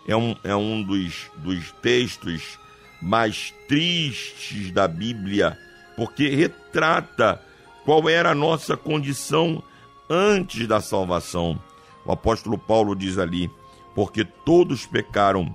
é 0.06 0.16
um, 0.16 0.34
é 0.42 0.54
um 0.54 0.82
dos, 0.82 1.30
dos 1.36 1.72
textos 1.80 2.58
mais 3.00 3.54
tristes 3.68 4.70
da 4.70 4.86
Bíblia, 4.86 5.56
porque 5.96 6.28
retrata 6.28 7.40
qual 7.84 8.08
era 8.08 8.30
a 8.30 8.34
nossa 8.34 8.76
condição 8.76 9.62
antes 10.08 10.66
da 10.66 10.80
salvação. 10.80 11.58
O 12.04 12.12
apóstolo 12.12 12.58
Paulo 12.58 12.94
diz 12.94 13.16
ali: 13.16 13.50
porque 13.94 14.24
todos 14.24 14.86
pecaram 14.86 15.54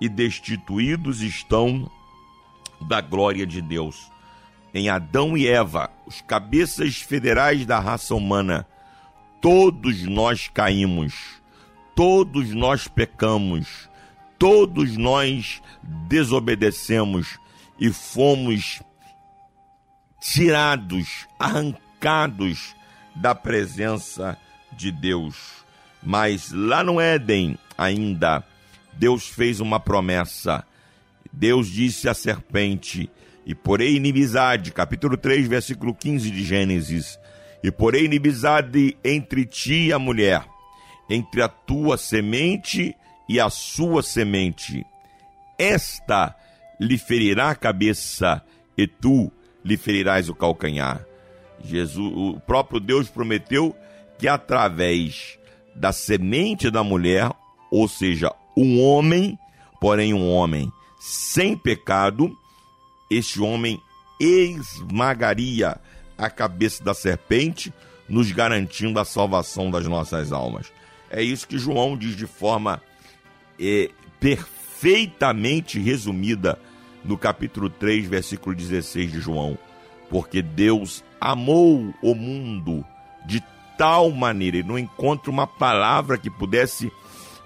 e 0.00 0.08
destituídos 0.08 1.20
estão 1.20 1.90
da 2.80 3.00
glória 3.00 3.46
de 3.46 3.60
Deus. 3.60 4.09
Em 4.72 4.88
Adão 4.88 5.36
e 5.36 5.46
Eva, 5.46 5.90
os 6.06 6.20
cabeças 6.20 6.96
federais 6.96 7.66
da 7.66 7.80
raça 7.80 8.14
humana, 8.14 8.66
todos 9.40 10.02
nós 10.02 10.48
caímos, 10.48 11.14
todos 11.94 12.50
nós 12.50 12.86
pecamos, 12.86 13.88
todos 14.38 14.96
nós 14.96 15.60
desobedecemos 16.08 17.38
e 17.78 17.92
fomos 17.92 18.80
tirados, 20.20 21.26
arrancados 21.38 22.74
da 23.14 23.34
presença 23.34 24.38
de 24.72 24.92
Deus. 24.92 25.64
Mas 26.02 26.52
lá 26.52 26.84
no 26.84 27.00
Éden, 27.00 27.58
ainda, 27.76 28.44
Deus 28.92 29.26
fez 29.28 29.60
uma 29.60 29.80
promessa. 29.80 30.64
Deus 31.32 31.68
disse 31.68 32.08
à 32.08 32.14
serpente: 32.14 33.10
E 33.50 33.54
porém 33.56 33.96
inimizade, 33.96 34.70
capítulo 34.70 35.16
3, 35.16 35.48
versículo 35.48 35.92
15 35.92 36.30
de 36.30 36.44
Gênesis: 36.44 37.18
E 37.60 37.68
porém 37.68 38.04
inimizade 38.04 38.96
entre 39.02 39.44
ti 39.44 39.88
e 39.88 39.92
a 39.92 39.98
mulher, 39.98 40.46
entre 41.08 41.42
a 41.42 41.48
tua 41.48 41.98
semente 41.98 42.94
e 43.28 43.40
a 43.40 43.50
sua 43.50 44.04
semente. 44.04 44.86
Esta 45.58 46.32
lhe 46.80 46.96
ferirá 46.96 47.50
a 47.50 47.56
cabeça, 47.56 48.40
e 48.78 48.86
tu 48.86 49.32
lhe 49.64 49.76
ferirás 49.76 50.28
o 50.28 50.34
calcanhar. 50.34 51.04
Jesus, 51.64 51.98
o 51.98 52.38
próprio 52.46 52.78
Deus 52.78 53.08
prometeu 53.08 53.74
que 54.16 54.28
através 54.28 55.40
da 55.74 55.90
semente 55.90 56.70
da 56.70 56.84
mulher, 56.84 57.28
ou 57.68 57.88
seja, 57.88 58.32
um 58.56 58.80
homem, 58.80 59.36
porém 59.80 60.14
um 60.14 60.30
homem 60.30 60.70
sem 61.00 61.56
pecado, 61.56 62.38
este 63.10 63.40
homem 63.40 63.82
esmagaria 64.20 65.78
a 66.16 66.30
cabeça 66.30 66.84
da 66.84 66.94
serpente, 66.94 67.72
nos 68.08 68.30
garantindo 68.30 69.00
a 69.00 69.04
salvação 69.04 69.70
das 69.70 69.86
nossas 69.86 70.32
almas. 70.32 70.72
É 71.10 71.22
isso 71.22 71.48
que 71.48 71.58
João 71.58 71.96
diz 71.96 72.16
de 72.16 72.26
forma 72.26 72.80
é, 73.58 73.90
perfeitamente 74.20 75.78
resumida 75.78 76.58
no 77.04 77.16
capítulo 77.18 77.68
3, 77.68 78.06
versículo 78.06 78.54
16 78.54 79.12
de 79.12 79.20
João. 79.20 79.58
Porque 80.08 80.42
Deus 80.42 81.02
amou 81.20 81.94
o 82.02 82.14
mundo 82.14 82.84
de 83.26 83.42
tal 83.76 84.10
maneira, 84.10 84.58
e 84.58 84.62
não 84.62 84.78
encontra 84.78 85.30
uma 85.30 85.46
palavra 85.46 86.18
que 86.18 86.30
pudesse 86.30 86.92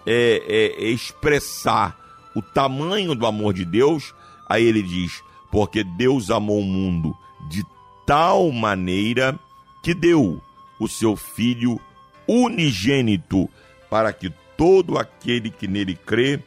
é, 0.06 0.42
é, 0.46 0.84
expressar 0.90 1.96
o 2.34 2.42
tamanho 2.42 3.14
do 3.14 3.26
amor 3.26 3.54
de 3.54 3.64
Deus. 3.64 4.14
Aí 4.48 4.64
ele 4.64 4.82
diz: 4.82 5.22
Porque 5.54 5.84
Deus 5.84 6.32
amou 6.32 6.58
o 6.58 6.64
mundo 6.64 7.16
de 7.48 7.64
tal 8.04 8.50
maneira 8.50 9.38
que 9.84 9.94
deu 9.94 10.42
o 10.80 10.88
seu 10.88 11.14
Filho 11.14 11.80
unigênito 12.26 13.48
para 13.88 14.12
que 14.12 14.32
todo 14.56 14.98
aquele 14.98 15.50
que 15.50 15.68
nele 15.68 15.94
crê 15.94 16.40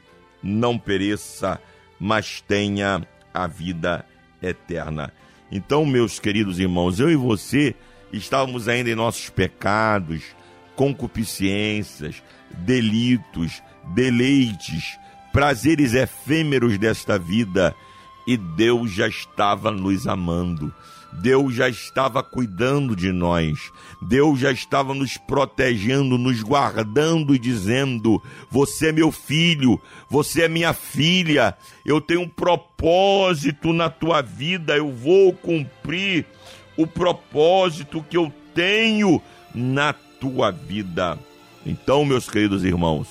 não 0.44 0.78
pereça, 0.78 1.58
mas 1.98 2.42
tenha 2.42 3.08
a 3.34 3.48
vida 3.48 4.06
eterna. 4.44 5.14
Então, 5.50 5.86
meus 5.86 6.20
queridos 6.20 6.60
irmãos, 6.60 7.00
eu 7.00 7.10
e 7.10 7.16
você 7.16 7.74
estávamos 8.12 8.68
ainda 8.68 8.90
em 8.90 8.96
nossos 8.96 9.30
pecados, 9.30 10.22
concupiscências, 10.76 12.22
delitos, 12.52 13.64
deleites, 13.96 15.00
prazeres 15.32 15.94
efêmeros 15.94 16.78
desta 16.78 17.18
vida, 17.18 17.74
e 18.28 18.36
Deus 18.36 18.92
já 18.92 19.08
estava 19.08 19.72
nos 19.72 20.06
amando. 20.06 20.74
Deus 21.14 21.56
já 21.56 21.70
estava 21.70 22.22
cuidando 22.22 22.96
de 22.96 23.12
nós, 23.12 23.72
Deus 24.02 24.40
já 24.40 24.52
estava 24.52 24.94
nos 24.94 25.18
protegendo, 25.18 26.18
nos 26.18 26.44
guardando 26.44 27.34
e 27.34 27.40
dizendo: 27.40 28.22
Você 28.52 28.90
é 28.90 28.92
meu 28.92 29.12
filho, 29.12 29.82
você 30.10 30.44
é 30.44 30.48
minha 30.50 30.74
filha, 30.74 31.58
eu 31.86 32.02
tenho 32.02 32.22
um 32.22 32.30
propósito 32.30 33.72
na 33.72 33.90
tua 33.90 34.22
vida, 34.22 34.76
eu 34.76 34.92
vou 34.92 35.34
cumprir 35.34 36.26
o 36.76 36.86
propósito 36.86 38.06
que 38.08 38.18
eu 38.18 38.32
tenho 38.54 39.22
na 39.56 39.94
tua 39.94 40.52
vida. 40.52 41.18
Então, 41.66 42.06
meus 42.06 42.30
queridos 42.30 42.64
irmãos, 42.64 43.08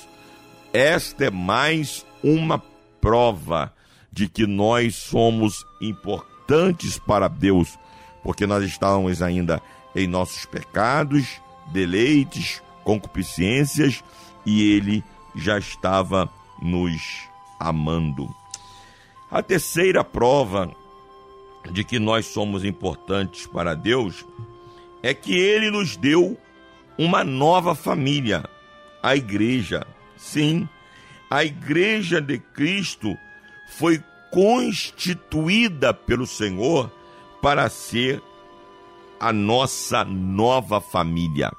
esta 0.71 1.25
é 1.25 1.31
mais 1.31 2.05
uma 2.23 2.61
prova 3.01 3.73
de 4.17 4.27
que 4.27 4.47
nós 4.47 4.95
somos 4.95 5.63
importantes 5.79 6.97
para 6.97 7.27
Deus 7.27 7.77
porque 8.23 8.47
nós 8.47 8.63
estávamos 8.63 9.21
ainda 9.21 9.61
em 9.95 10.07
nossos 10.07 10.43
pecados, 10.43 11.39
deleites, 11.71 12.63
concupiscências, 12.83 14.03
e 14.43 14.73
ele 14.73 15.03
já 15.35 15.59
estava 15.59 16.27
nos 16.59 17.29
amando. 17.59 18.27
A 19.29 19.43
terceira 19.43 20.03
prova 20.03 20.75
de 21.71 21.83
que 21.83 21.99
nós 21.99 22.25
somos 22.25 22.65
importantes 22.65 23.45
para 23.45 23.75
Deus 23.75 24.25
é 25.03 25.13
que 25.13 25.37
ele 25.37 25.69
nos 25.69 25.95
deu 25.95 26.35
uma 26.97 27.23
nova 27.23 27.75
família, 27.75 28.43
a 29.03 29.15
igreja. 29.15 29.85
Sim, 30.17 30.67
a 31.29 31.43
igreja 31.45 32.19
de 32.19 32.39
Cristo 32.39 33.15
foi 33.67 34.03
constituída 34.31 35.93
pelo 35.93 36.25
Senhor 36.25 36.91
para 37.41 37.69
ser 37.69 38.21
a 39.19 39.31
nossa 39.33 40.03
nova 40.03 40.79
família. 40.79 41.51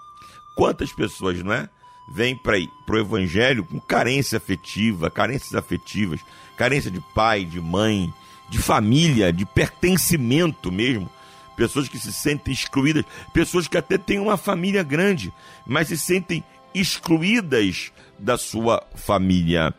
Quantas 0.54 0.92
pessoas, 0.92 1.42
não 1.42 1.52
é? 1.52 1.68
Vêm 2.10 2.34
para 2.36 2.56
o 2.56 2.98
evangelho 2.98 3.64
com 3.64 3.78
carência 3.78 4.38
afetiva, 4.38 5.10
carências 5.10 5.54
afetivas, 5.54 6.20
carência 6.56 6.90
de 6.90 7.00
pai, 7.14 7.44
de 7.44 7.60
mãe, 7.60 8.12
de 8.48 8.58
família, 8.58 9.32
de 9.32 9.44
pertencimento 9.44 10.72
mesmo. 10.72 11.10
Pessoas 11.56 11.88
que 11.88 11.98
se 11.98 12.12
sentem 12.12 12.54
excluídas, 12.54 13.04
pessoas 13.32 13.68
que 13.68 13.76
até 13.76 13.98
têm 13.98 14.18
uma 14.18 14.36
família 14.36 14.82
grande, 14.82 15.32
mas 15.66 15.88
se 15.88 15.98
sentem 15.98 16.42
excluídas 16.74 17.92
da 18.18 18.38
sua 18.38 18.82
família. 18.94 19.74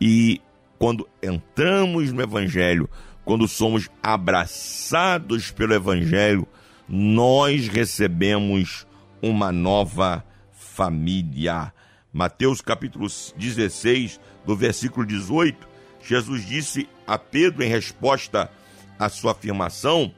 E 0.00 0.40
quando 0.78 1.08
entramos 1.22 2.12
no 2.12 2.22
Evangelho, 2.22 2.88
quando 3.24 3.48
somos 3.48 3.90
abraçados 4.02 5.50
pelo 5.50 5.74
Evangelho, 5.74 6.46
nós 6.88 7.68
recebemos 7.68 8.86
uma 9.20 9.52
nova 9.52 10.24
família. 10.52 11.72
Mateus 12.12 12.60
capítulo 12.60 13.06
16, 13.36 14.20
do 14.46 14.56
versículo 14.56 15.04
18, 15.04 15.68
Jesus 16.00 16.46
disse 16.46 16.88
a 17.06 17.18
Pedro 17.18 17.62
em 17.62 17.68
resposta 17.68 18.50
à 18.98 19.08
sua 19.08 19.32
afirmação: 19.32 20.12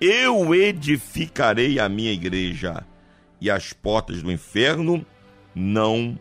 Eu 0.00 0.54
edificarei 0.54 1.78
a 1.78 1.88
minha 1.88 2.12
igreja, 2.12 2.86
e 3.40 3.50
as 3.50 3.72
portas 3.72 4.22
do 4.22 4.32
inferno 4.32 5.04
não 5.54 6.18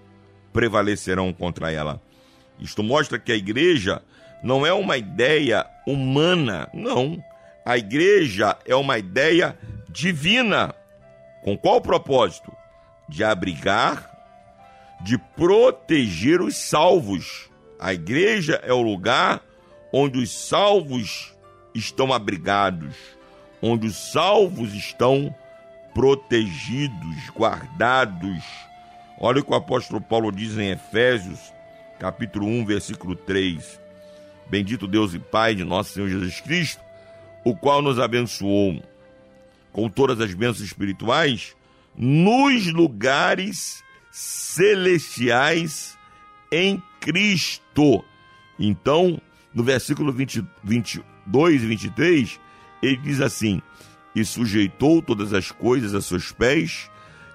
prevalecerão 0.51 1.31
contra 1.31 1.71
ela. 1.71 2.01
Isto 2.59 2.83
mostra 2.83 3.19
que 3.19 3.31
a 3.31 3.35
igreja 3.35 4.01
não 4.43 4.65
é 4.65 4.73
uma 4.73 4.97
ideia 4.97 5.65
humana, 5.87 6.69
não. 6.73 7.23
A 7.65 7.77
igreja 7.77 8.57
é 8.65 8.75
uma 8.75 8.97
ideia 8.97 9.57
divina. 9.89 10.73
Com 11.43 11.57
qual 11.57 11.81
propósito? 11.81 12.51
De 13.09 13.23
abrigar, 13.23 14.11
de 15.01 15.17
proteger 15.17 16.41
os 16.41 16.55
salvos. 16.55 17.49
A 17.79 17.93
igreja 17.93 18.61
é 18.63 18.73
o 18.73 18.81
lugar 18.81 19.41
onde 19.91 20.19
os 20.19 20.31
salvos 20.31 21.33
estão 21.73 22.13
abrigados, 22.13 22.95
onde 23.61 23.87
os 23.87 24.11
salvos 24.11 24.73
estão 24.73 25.33
protegidos, 25.93 27.29
guardados. 27.35 28.43
Olha 29.19 29.39
o 29.39 29.43
que 29.43 29.51
o 29.51 29.55
apóstolo 29.55 30.01
Paulo 30.01 30.31
diz 30.31 30.57
em 30.57 30.71
Efésios, 30.71 31.53
capítulo 31.99 32.47
1, 32.47 32.65
versículo 32.65 33.15
3. 33.15 33.79
Bendito 34.49 34.87
Deus 34.87 35.13
e 35.13 35.19
Pai 35.19 35.55
de 35.55 35.63
nosso 35.63 35.93
Senhor 35.93 36.09
Jesus 36.09 36.39
Cristo, 36.41 36.81
o 37.43 37.55
qual 37.55 37.81
nos 37.81 37.99
abençoou 37.99 38.81
com 39.71 39.89
todas 39.89 40.19
as 40.21 40.33
bênçãos 40.33 40.61
espirituais 40.61 41.55
nos 41.97 42.67
lugares 42.71 43.83
celestiais 44.11 45.97
em 46.51 46.81
Cristo. 46.99 48.03
Então, 48.59 49.19
no 49.53 49.63
versículo 49.63 50.11
20, 50.11 50.45
22 50.63 51.63
e 51.63 51.67
23, 51.67 52.39
ele 52.81 52.97
diz 52.97 53.21
assim: 53.21 53.61
E 54.15 54.23
sujeitou 54.23 55.01
todas 55.01 55.33
as 55.33 55.51
coisas 55.51 55.93
a 55.93 56.01
seus 56.01 56.31
pés, 56.31 56.89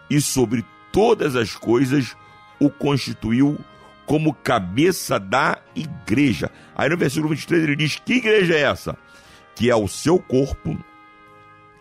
e 0.09 0.20
sobre 0.20 0.64
todas 0.92 1.37
as 1.37 1.55
coisas 1.55 2.16
o 2.59 2.70
constituiu 2.70 3.59
como 4.11 4.35
cabeça 4.35 5.20
da 5.20 5.62
igreja. 5.73 6.51
Aí 6.75 6.88
no 6.88 6.96
versículo 6.96 7.29
23 7.29 7.62
ele 7.62 7.77
diz: 7.77 7.94
Que 7.94 8.14
igreja 8.14 8.57
é 8.57 8.62
essa? 8.62 8.99
Que 9.55 9.70
é 9.70 9.77
o 9.77 9.87
seu 9.87 10.18
corpo, 10.18 10.77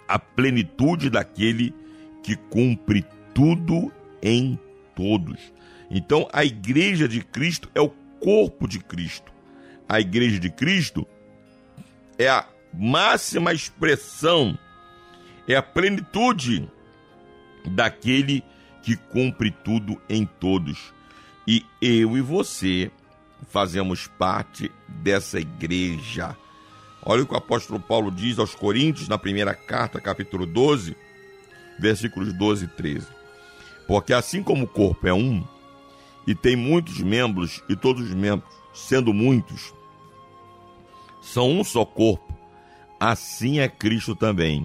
a 0.08 0.20
plenitude 0.20 1.10
daquele 1.10 1.74
que 2.22 2.36
cumpre 2.36 3.04
tudo 3.34 3.92
em 4.22 4.60
todos. 4.96 5.39
Então 5.89 6.30
a 6.32 6.46
igreja 6.46 7.08
de 7.08 7.22
Cristo 7.22 7.68
é 7.74 7.82
o 7.82 7.89
corpo 8.20 8.68
de 8.68 8.78
Cristo. 8.78 9.32
A 9.88 10.00
igreja 10.00 10.39
de 10.39 10.52
Cristo 10.52 11.08
é 12.15 12.30
a 12.30 12.46
máxima 12.72 13.54
expressão, 13.54 14.56
é 15.48 15.56
a 15.56 15.63
plenitude 15.63 16.70
daquele 17.65 18.44
que 18.84 18.96
cumpre 18.96 19.50
tudo 19.50 20.00
em 20.08 20.28
todos. 20.28 20.94
E 21.52 21.66
eu 21.82 22.16
e 22.16 22.22
você 22.22 22.92
fazemos 23.48 24.06
parte 24.06 24.72
dessa 24.88 25.40
igreja. 25.40 26.38
Olha 27.04 27.24
o 27.24 27.26
que 27.26 27.34
o 27.34 27.38
apóstolo 27.38 27.80
Paulo 27.80 28.12
diz 28.12 28.38
aos 28.38 28.54
Coríntios 28.54 29.08
na 29.08 29.18
primeira 29.18 29.56
carta, 29.56 30.00
capítulo 30.00 30.46
12, 30.46 30.96
versículos 31.80 32.32
12 32.34 32.66
e 32.66 32.68
13. 32.68 33.08
Porque 33.88 34.14
assim 34.14 34.44
como 34.44 34.66
o 34.66 34.68
corpo 34.68 35.08
é 35.08 35.12
um, 35.12 35.44
e 36.28 36.36
tem 36.36 36.56
muitos 36.56 37.00
membros, 37.00 37.64
e 37.68 37.76
todos 37.76 38.04
os 38.04 38.14
membros, 38.14 38.54
sendo 38.72 39.12
muitos, 39.12 39.74
são 41.20 41.50
um 41.50 41.64
só 41.64 41.84
corpo, 41.84 42.32
assim 43.00 43.60
é 43.60 43.68
Cristo 43.68 44.16
também. 44.16 44.64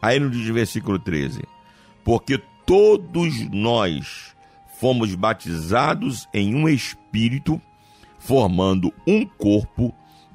Aí 0.00 0.18
no 0.18 0.30
diz 0.30 0.48
versículo 0.48 0.98
13: 0.98 1.42
Porque 2.02 2.38
todos 2.64 3.46
nós 3.50 4.37
fomos 4.80 5.14
batizados 5.14 6.28
em 6.32 6.54
um 6.54 6.68
espírito, 6.68 7.60
formando 8.18 8.92
um 9.06 9.26
corpo, 9.26 9.94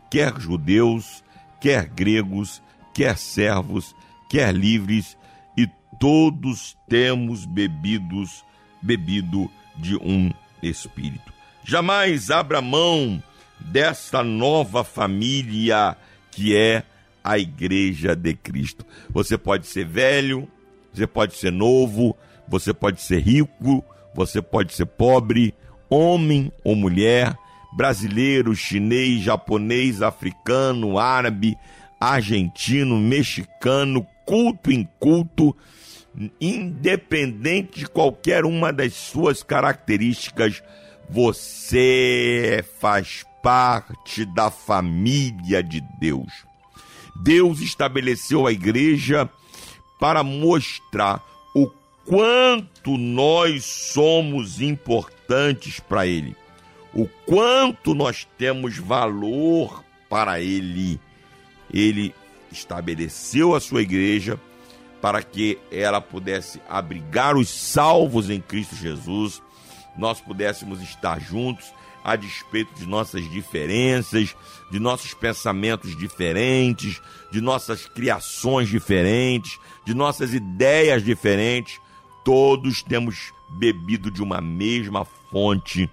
quer 0.09 0.37
judeus, 0.39 1.23
quer 1.61 1.87
gregos, 1.87 2.61
quer 2.93 3.17
servos, 3.17 3.95
quer 4.29 4.53
livres, 4.53 5.17
e 5.57 5.67
todos 5.99 6.77
temos 6.89 7.45
bebidos, 7.45 8.43
bebido 8.81 9.49
de 9.77 9.95
um 9.95 10.29
espírito. 10.61 11.31
Jamais 11.63 12.29
abra 12.29 12.61
mão 12.61 13.23
desta 13.59 14.23
nova 14.23 14.83
família 14.83 15.95
que 16.31 16.55
é 16.55 16.83
a 17.23 17.37
Igreja 17.37 18.13
de 18.13 18.33
Cristo. 18.33 18.85
Você 19.09 19.37
pode 19.37 19.67
ser 19.67 19.85
velho, 19.85 20.49
você 20.93 21.07
pode 21.07 21.35
ser 21.35 21.51
novo, 21.51 22.17
você 22.47 22.73
pode 22.73 23.01
ser 23.01 23.19
rico, 23.19 23.83
você 24.15 24.41
pode 24.41 24.73
ser 24.73 24.85
pobre, 24.85 25.53
homem 25.89 26.51
ou 26.63 26.75
mulher, 26.75 27.35
brasileiro, 27.75 28.55
chinês, 28.55 29.21
japonês, 29.21 30.01
africano, 30.01 30.97
árabe, 30.97 31.57
argentino, 31.99 32.97
mexicano, 32.97 34.05
culto 34.25 34.71
em 34.71 34.87
culto, 34.99 35.55
independente 36.39 37.79
de 37.79 37.87
qualquer 37.87 38.45
uma 38.45 38.71
das 38.71 38.93
suas 38.93 39.41
características, 39.41 40.61
você 41.09 42.63
faz 42.79 43.25
parte 43.41 44.25
da 44.25 44.49
família 44.49 45.61
de 45.63 45.81
Deus. 45.99 46.31
Deus 47.23 47.59
estabeleceu 47.59 48.47
a 48.47 48.51
igreja 48.51 49.29
para 49.99 50.23
mostrar 50.23 51.21
quanto 52.05 52.97
nós 52.97 53.65
somos 53.65 54.61
importantes 54.61 55.79
para 55.79 56.05
Ele, 56.05 56.35
o 56.93 57.07
quanto 57.25 57.93
nós 57.93 58.27
temos 58.37 58.77
valor 58.77 59.83
para 60.09 60.39
Ele. 60.39 60.99
Ele 61.73 62.13
estabeleceu 62.51 63.55
a 63.55 63.59
sua 63.59 63.81
igreja 63.81 64.39
para 65.01 65.21
que 65.21 65.57
ela 65.71 65.99
pudesse 65.99 66.61
abrigar 66.69 67.35
os 67.35 67.49
salvos 67.49 68.29
em 68.29 68.39
Cristo 68.39 68.75
Jesus, 68.75 69.41
nós 69.97 70.21
pudéssemos 70.21 70.81
estar 70.81 71.19
juntos 71.19 71.73
a 72.03 72.15
despeito 72.15 72.73
de 72.75 72.85
nossas 72.85 73.29
diferenças, 73.29 74.35
de 74.71 74.79
nossos 74.79 75.13
pensamentos 75.13 75.95
diferentes, 75.97 77.01
de 77.31 77.39
nossas 77.39 77.85
criações 77.85 78.67
diferentes, 78.69 79.59
de 79.85 79.93
nossas 79.93 80.33
ideias 80.33 81.03
diferentes, 81.03 81.79
todos 82.23 82.81
temos 82.81 83.33
bebido 83.49 84.09
de 84.09 84.23
uma 84.23 84.41
mesma 84.41 85.05
fonte, 85.05 85.89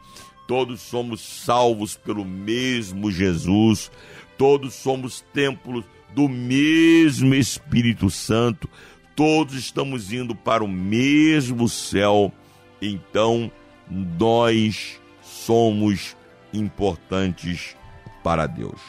todos 0.47 0.81
somos 0.81 1.21
salvos 1.21 1.97
pelo 1.97 2.25
mesmo 2.25 3.11
Jesus, 3.11 3.91
todos 4.39 4.75
somos 4.75 5.21
templos 5.33 5.85
do 6.15 6.29
mesmo 6.29 7.35
Espírito 7.35 8.11
Santo, 8.11 8.69
todos 9.15 9.55
estamos 9.55 10.13
indo 10.13 10.35
para 10.35 10.65
o 10.65 10.69
mesmo 10.69 11.69
céu, 11.69 12.33
então 12.81 13.51
nós 13.89 15.01
somos 15.23 16.17
importantes 16.53 17.77
para 18.23 18.47
Deus. 18.47 18.81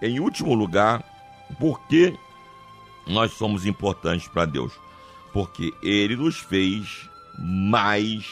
Em 0.00 0.20
último 0.20 0.54
lugar, 0.54 1.02
por 1.58 1.80
que 1.86 2.14
nós 3.06 3.32
somos 3.32 3.66
importantes 3.66 4.28
para 4.28 4.46
Deus? 4.46 4.72
Porque 5.34 5.74
Ele 5.82 6.16
nos 6.16 6.38
fez 6.38 7.10
mais 7.38 8.24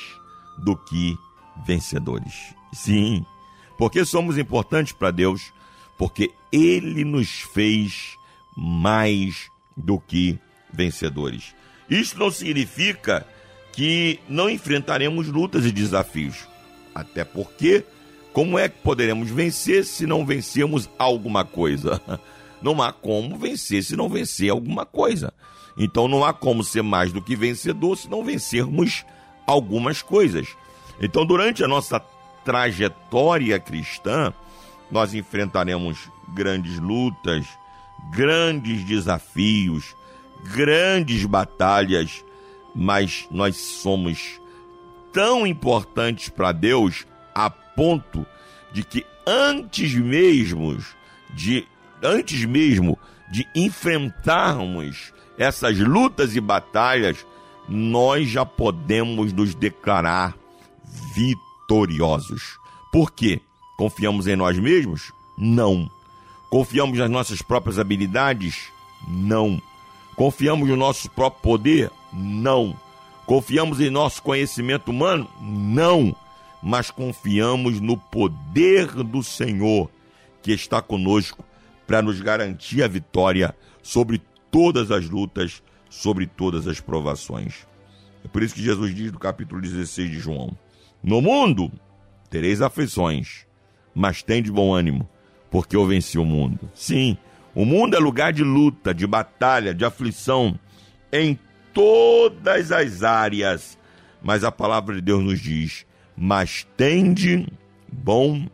do 0.57 0.77
que 0.77 1.19
vencedores. 1.67 2.55
Sim, 2.73 3.27
porque 3.77 4.05
somos 4.05 4.39
importantes 4.39 4.93
para 4.93 5.11
Deus? 5.11 5.53
Porque 5.99 6.31
Ele 6.53 7.05
nos 7.05 7.41
fez 7.41 8.17
mais 8.57 9.51
do 9.77 9.99
que 9.99 10.39
vencedores. 10.73 11.55
Isso 11.91 12.19
não 12.19 12.31
significa 12.31 13.27
que 13.73 14.21
não 14.29 14.49
enfrentaremos 14.49 15.27
lutas 15.27 15.67
e 15.67 15.73
desafios. 15.73 16.47
Até 16.95 17.25
porque, 17.25 17.85
como 18.33 18.59
é 18.59 18.69
que 18.69 18.79
poderemos 18.79 19.31
vencer 19.31 19.85
se 19.85 20.07
não 20.07 20.25
vencermos 20.25 20.89
alguma 20.99 21.45
coisa? 21.45 22.01
Não 22.63 22.81
há 22.81 22.93
como 22.93 23.37
vencer 23.37 23.83
se 23.83 23.97
não 23.97 24.09
vencer 24.09 24.49
alguma 24.49 24.87
coisa. 24.87 25.35
Então 25.77 26.07
não 26.09 26.25
há 26.25 26.33
como 26.33 26.63
ser 26.63 26.83
mais 26.83 27.13
do 27.13 27.23
que 27.23 27.37
vencedor 27.37 27.97
se 27.97 28.09
não 28.09 28.25
vencermos 28.25 29.05
algumas 29.47 30.03
coisas. 30.03 30.49
Então, 31.01 31.25
durante 31.25 31.65
a 31.65 31.69
nossa 31.69 32.01
trajetória 32.45 33.59
cristã, 33.59 34.33
nós 34.91 35.15
enfrentaremos 35.15 36.11
grandes 36.29 36.79
lutas, 36.79 37.47
grandes 38.11 38.85
desafios, 38.85 39.97
grandes 40.55 41.25
batalhas, 41.25 42.25
mas 42.75 43.27
nós 43.31 43.57
somos 43.57 44.41
tão 45.13 45.47
importantes 45.47 46.29
para 46.29 46.53
Deus 46.53 47.07
a 47.35 47.49
ponto 47.51 48.27
de 48.73 48.83
que 48.83 49.05
antes 49.27 49.95
mesmo 49.95 50.79
de 51.31 51.67
antes 52.03 52.45
mesmo 52.45 52.99
de 53.31 53.47
enfrentarmos 53.55 55.13
essas 55.39 55.79
lutas 55.79 56.37
e 56.37 56.41
batalhas, 56.41 57.27
nós 57.69 58.29
já 58.29 58.45
podemos 58.45 59.33
nos 59.33 59.55
declarar 59.55 60.37
vitoriosos. 61.15 62.59
Por 62.93 63.13
quê? 63.13 63.41
Confiamos 63.77 64.27
em 64.27 64.37
nós 64.37 64.59
mesmos? 64.59 65.13
Não. 65.37 65.91
Confiamos 66.51 66.99
nas 66.99 67.11
nossas 67.11 67.41
próprias 67.41 67.79
habilidades? 67.79 68.69
Não. 69.09 69.61
Confiamos 70.15 70.69
no 70.69 70.77
nosso 70.77 71.11
próprio 71.11 71.43
poder? 71.43 71.91
Não. 72.13 72.77
Confiamos 73.25 73.81
em 73.81 73.89
nosso 73.89 74.23
conhecimento 74.23 74.91
humano? 74.91 75.29
Não. 75.41 76.15
Mas 76.63 76.91
confiamos 76.91 77.81
no 77.81 77.97
poder 77.97 78.87
do 79.03 79.23
Senhor 79.23 79.91
que 80.43 80.53
está 80.53 80.83
conosco 80.83 81.43
para 81.87 82.03
nos 82.03 82.21
garantir 82.21 82.83
a 82.83 82.89
vitória 82.89 83.57
sobre 83.83 84.21
todas 84.53 84.93
as 84.93 85.09
lutas, 85.09 85.63
sobre 85.91 86.27
todas 86.27 86.69
as 86.69 86.79
provações. 86.79 87.67
É 88.25 88.29
por 88.29 88.43
isso 88.43 88.55
que 88.55 88.63
Jesus 88.63 88.95
diz 88.95 89.11
no 89.11 89.19
capítulo 89.19 89.61
16 89.61 90.11
de 90.11 90.19
João: 90.21 90.57
No 91.03 91.21
mundo 91.21 91.73
tereis 92.31 92.63
aflições, 92.63 93.47
mas 93.95 94.23
tem 94.23 94.43
de 94.43 94.53
bom 94.53 94.73
ânimo, 94.73 95.09
porque 95.51 95.75
eu 95.75 95.87
venci 95.87 96.19
o 96.19 96.25
mundo. 96.25 96.71
Sim, 96.75 97.17
o 97.55 97.65
mundo 97.65 97.97
é 97.97 97.99
lugar 97.99 98.33
de 98.33 98.45
luta, 98.45 98.95
de 98.95 99.07
batalha, 99.07 99.75
de 99.75 99.85
aflição 99.85 100.59
em 101.13 101.39
todas 101.75 102.71
as 102.71 103.03
áreas. 103.03 103.79
Mas 104.23 104.45
a 104.45 104.53
palavra 104.53 104.95
de 104.95 105.01
Deus 105.01 105.23
nos 105.23 105.41
diz: 105.41 105.85
Mas 106.17 106.67
tende 106.77 107.47
bom 107.91 108.47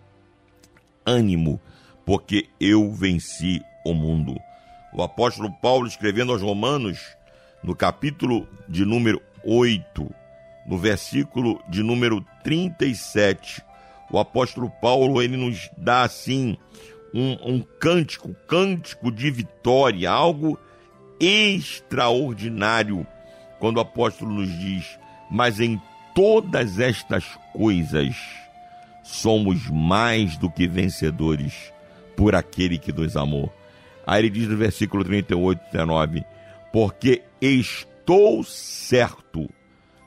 ânimo, 1.04 1.60
porque 2.06 2.48
eu 2.58 2.92
venci 2.92 3.60
o 3.84 3.92
mundo. 3.92 4.34
O 4.92 5.02
apóstolo 5.02 5.52
Paulo, 5.52 5.86
escrevendo 5.86 6.32
aos 6.32 6.42
Romanos, 6.42 6.98
no 7.62 7.74
capítulo 7.74 8.48
de 8.68 8.84
número 8.84 9.20
8, 9.44 10.10
no 10.66 10.78
versículo 10.78 11.60
de 11.68 11.82
número 11.82 12.24
37, 12.42 13.62
o 14.10 14.18
apóstolo 14.18 14.70
Paulo 14.80 15.20
ele 15.20 15.36
nos 15.36 15.70
dá 15.76 16.02
assim 16.02 16.56
um, 17.12 17.54
um 17.54 17.60
cântico, 17.60 18.34
cântico 18.46 19.10
de 19.10 19.30
vitória, 19.30 20.10
algo 20.10 20.58
extraordinário, 21.20 23.06
quando 23.58 23.78
o 23.78 23.80
apóstolo 23.80 24.32
nos 24.32 24.58
diz: 24.58 24.98
Mas 25.30 25.60
em 25.60 25.80
todas 26.14 26.78
estas 26.78 27.24
coisas 27.52 28.16
somos 29.02 29.68
mais 29.70 30.36
do 30.36 30.50
que 30.50 30.66
vencedores 30.66 31.72
por 32.16 32.34
aquele 32.34 32.78
que 32.78 32.92
nos 32.92 33.16
amou. 33.16 33.52
Aí 34.08 34.22
ele 34.22 34.30
diz 34.30 34.48
no 34.48 34.56
versículo 34.56 35.04
38, 35.04 35.60
19: 35.70 36.24
Porque 36.72 37.22
estou 37.42 38.42
certo, 38.42 39.50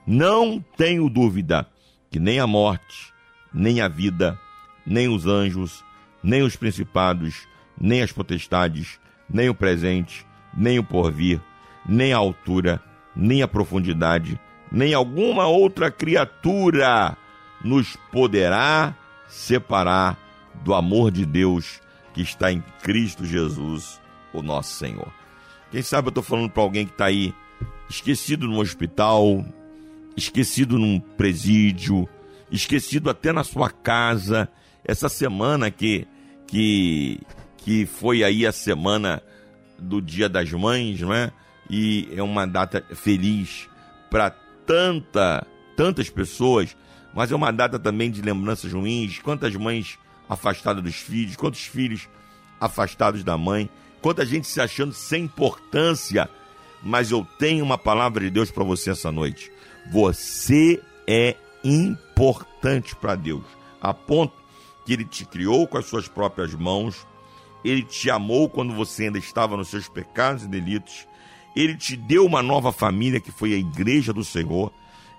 não 0.07 0.59
tenho 0.75 1.07
dúvida, 1.07 1.67
que 2.09 2.19
nem 2.19 2.39
a 2.39 2.47
morte, 2.47 3.13
nem 3.53 3.79
a 3.79 3.87
vida, 3.87 4.39
nem 4.87 5.07
os 5.07 5.27
anjos, 5.27 5.83
nem 6.23 6.41
os 6.41 6.55
principados, 6.55 7.47
nem 7.79 8.01
as 8.01 8.11
potestades, 8.11 8.99
nem 9.29 9.49
o 9.49 9.53
presente, 9.53 10.25
nem 10.51 10.79
o 10.79 10.83
porvir, 10.83 11.39
nem 11.87 12.11
a 12.11 12.17
altura, 12.17 12.81
nem 13.15 13.43
a 13.43 13.47
profundidade, 13.47 14.39
nem 14.71 14.95
alguma 14.95 15.45
outra 15.45 15.91
criatura 15.91 17.15
nos 17.63 17.95
poderá 18.11 18.95
separar 19.27 20.17
do 20.63 20.73
amor 20.73 21.11
de 21.11 21.23
Deus 21.23 21.79
que 22.13 22.21
está 22.21 22.51
em 22.51 22.63
Cristo 22.81 23.25
Jesus, 23.25 24.01
o 24.33 24.41
nosso 24.41 24.73
Senhor. 24.73 25.11
Quem 25.71 25.81
sabe 25.81 26.07
eu 26.07 26.09
estou 26.09 26.23
falando 26.23 26.49
para 26.49 26.63
alguém 26.63 26.85
que 26.85 26.91
está 26.91 27.05
aí 27.05 27.33
esquecido 27.89 28.47
num 28.47 28.59
hospital, 28.59 29.45
esquecido 30.15 30.77
num 30.77 30.99
presídio, 30.99 32.07
esquecido 32.51 33.09
até 33.09 33.31
na 33.31 33.43
sua 33.43 33.69
casa. 33.69 34.49
Essa 34.83 35.07
semana 35.07 35.71
que, 35.71 36.07
que, 36.47 37.19
que 37.57 37.85
foi 37.85 38.23
aí 38.23 38.45
a 38.45 38.51
semana 38.51 39.21
do 39.79 40.01
Dia 40.01 40.27
das 40.27 40.51
Mães, 40.51 40.99
não 41.01 41.13
é? 41.13 41.31
E 41.69 42.09
é 42.15 42.21
uma 42.21 42.45
data 42.45 42.83
feliz 42.93 43.69
para 44.09 44.29
tanta, 44.65 45.45
tantas 45.75 46.09
pessoas, 46.09 46.75
mas 47.13 47.31
é 47.31 47.35
uma 47.35 47.51
data 47.51 47.79
também 47.79 48.11
de 48.11 48.21
lembranças 48.21 48.71
ruins. 48.71 49.19
Quantas 49.19 49.55
mães 49.55 49.97
afastada 50.31 50.81
dos 50.81 50.95
filhos, 50.95 51.35
quantos 51.35 51.65
filhos 51.65 52.07
afastados 52.57 53.21
da 53.21 53.37
mãe, 53.37 53.69
quanta 54.01 54.25
gente 54.25 54.47
se 54.47 54.61
achando 54.61 54.93
sem 54.93 55.25
importância. 55.25 56.29
Mas 56.81 57.11
eu 57.11 57.27
tenho 57.37 57.65
uma 57.65 57.77
palavra 57.77 58.23
de 58.23 58.29
Deus 58.29 58.49
para 58.49 58.63
você 58.63 58.91
essa 58.91 59.11
noite. 59.11 59.51
Você 59.91 60.81
é 61.05 61.35
importante 61.65 62.95
para 62.95 63.15
Deus, 63.15 63.43
a 63.81 63.93
ponto 63.93 64.33
que 64.85 64.93
Ele 64.93 65.03
te 65.03 65.25
criou 65.25 65.67
com 65.67 65.77
as 65.77 65.85
suas 65.85 66.07
próprias 66.07 66.53
mãos, 66.53 67.05
Ele 67.61 67.83
te 67.83 68.09
amou 68.09 68.49
quando 68.49 68.73
você 68.73 69.05
ainda 69.05 69.19
estava 69.19 69.57
nos 69.57 69.67
seus 69.67 69.89
pecados 69.89 70.43
e 70.43 70.47
delitos, 70.47 71.05
Ele 71.53 71.75
te 71.75 71.97
deu 71.97 72.25
uma 72.25 72.41
nova 72.41 72.71
família 72.71 73.19
que 73.19 73.33
foi 73.33 73.53
a 73.53 73.57
Igreja 73.57 74.13
do 74.13 74.23
Senhor 74.23 74.71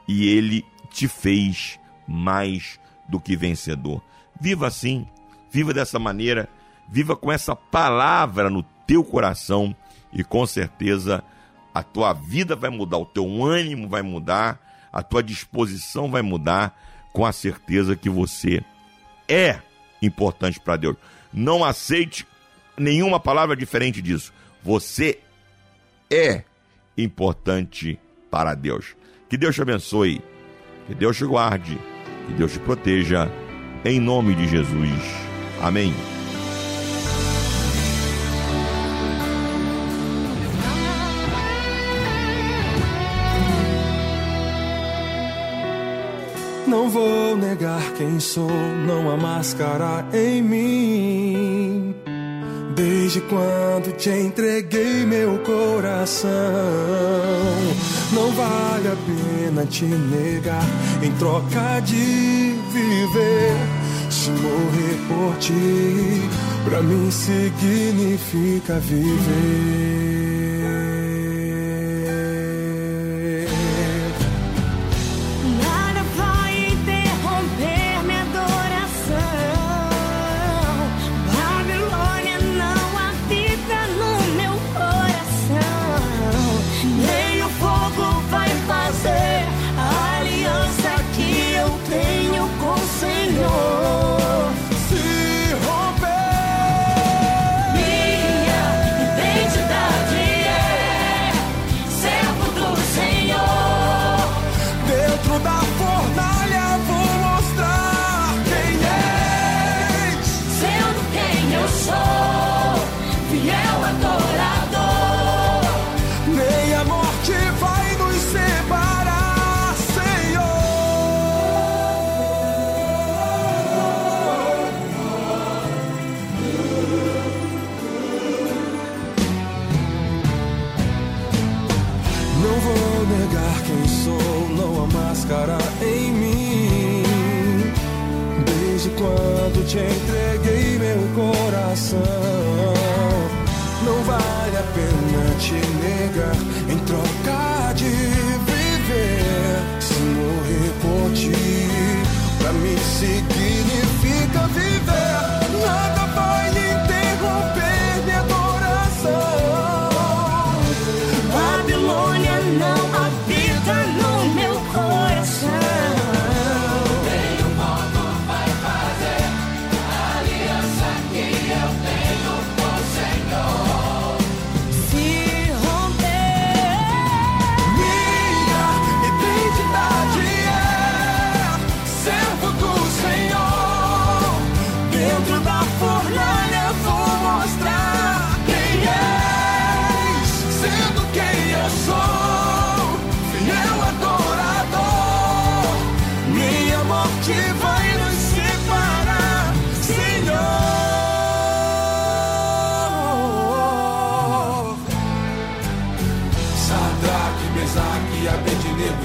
e 0.08 0.26
Ele 0.26 0.64
te 0.90 1.06
fez 1.06 1.78
mais 2.08 2.80
do 3.06 3.20
que 3.20 3.36
vencedor. 3.36 4.02
Viva 4.40 4.66
assim, 4.66 5.06
viva 5.50 5.72
dessa 5.72 5.98
maneira, 5.98 6.48
viva 6.88 7.16
com 7.16 7.30
essa 7.30 7.54
palavra 7.54 8.50
no 8.50 8.62
teu 8.86 9.04
coração 9.04 9.74
e 10.12 10.22
com 10.24 10.46
certeza 10.46 11.22
a 11.74 11.82
tua 11.82 12.12
vida 12.12 12.54
vai 12.54 12.70
mudar, 12.70 12.98
o 12.98 13.06
teu 13.06 13.44
ânimo 13.44 13.88
vai 13.88 14.02
mudar, 14.02 14.60
a 14.92 15.02
tua 15.02 15.22
disposição 15.22 16.10
vai 16.10 16.20
mudar, 16.20 16.78
com 17.12 17.24
a 17.24 17.32
certeza 17.32 17.94
que 17.94 18.10
você 18.10 18.62
é 19.28 19.60
importante 20.00 20.58
para 20.58 20.76
Deus. 20.76 20.96
Não 21.32 21.64
aceite 21.64 22.26
nenhuma 22.76 23.20
palavra 23.20 23.56
diferente 23.56 24.02
disso. 24.02 24.32
Você 24.62 25.20
é 26.10 26.44
importante 26.96 27.98
para 28.30 28.54
Deus. 28.54 28.96
Que 29.28 29.36
Deus 29.36 29.54
te 29.54 29.62
abençoe, 29.62 30.22
que 30.86 30.94
Deus 30.94 31.16
te 31.16 31.24
guarde, 31.24 31.78
que 32.26 32.32
Deus 32.34 32.52
te 32.52 32.58
proteja 32.58 33.30
em 33.84 34.00
nome 34.00 34.34
de 34.34 34.48
Jesus. 34.48 35.02
Amém. 35.60 35.92
Não 46.66 46.88
vou 46.88 47.36
negar 47.36 47.92
quem 47.98 48.18
sou, 48.18 48.50
não 48.86 49.10
há 49.10 49.16
máscara 49.16 50.06
em 50.12 50.42
mim. 50.42 52.01
Desde 52.74 53.20
quando 53.22 53.92
te 53.96 54.08
entreguei 54.08 55.04
meu 55.04 55.38
coração, 55.40 56.30
não 58.12 58.30
vale 58.32 58.88
a 58.88 58.96
pena 59.06 59.66
te 59.66 59.84
negar 59.84 60.64
em 61.02 61.12
troca 61.12 61.80
de 61.80 62.54
viver. 62.72 63.56
Se 64.10 64.30
morrer 64.30 64.98
por 65.08 65.36
ti, 65.38 66.22
pra 66.64 66.82
mim 66.82 67.10
significa 67.10 68.78
viver. 68.78 70.11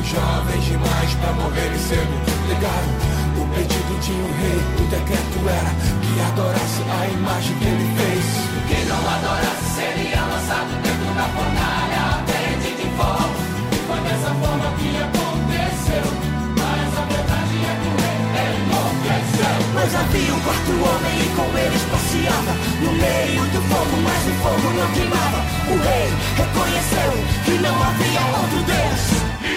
Jovens 0.07 0.63
demais 0.63 1.13
pra 1.15 1.33
morrerem 1.33 1.77
cedo. 1.79 2.09
Legaram 2.47 2.89
o 3.35 3.47
pedido 3.53 3.99
de 3.99 4.11
um 4.13 4.31
rei. 4.39 4.59
O 4.79 4.87
decreto 4.89 5.49
era 5.49 5.71
que 6.01 6.21
adorasse 6.21 6.81
a 6.89 7.07
imagem 7.07 7.55
que 7.57 7.65
ele 7.65 7.87
fez. 7.97 8.25
Quem 8.69 8.85
não 8.85 8.97
adorasse 8.97 9.75
seria 9.75 10.21
lançado 10.21 10.81
dentro 10.81 11.13
da 11.13 11.23
fornalha. 11.35 11.99
Ardente 12.15 12.71
de 12.81 12.89
fogo. 12.95 13.35
E 13.69 13.75
foi 13.85 13.99
dessa 13.99 14.33
forma 14.33 14.71
que 14.77 14.97
aconteceu. 14.97 15.26
Mas 19.87 19.95
havia 19.95 20.33
um 20.33 20.39
quarto 20.41 20.71
homem 20.71 21.21
e 21.21 21.29
com 21.33 21.57
eles 21.57 21.81
passeava. 21.83 22.51
No 22.81 22.91
meio 22.91 23.41
do 23.51 23.61
fogo, 23.69 24.01
mas 24.03 24.27
o 24.27 24.33
fogo 24.43 24.73
não 24.73 24.91
queimava. 24.91 25.45
O 25.71 25.77
rei 25.77 26.09
reconheceu 26.35 27.13
que 27.45 27.51
não 27.51 27.81
havia 27.81 28.19
outro 28.37 28.63
Deus 28.63 29.56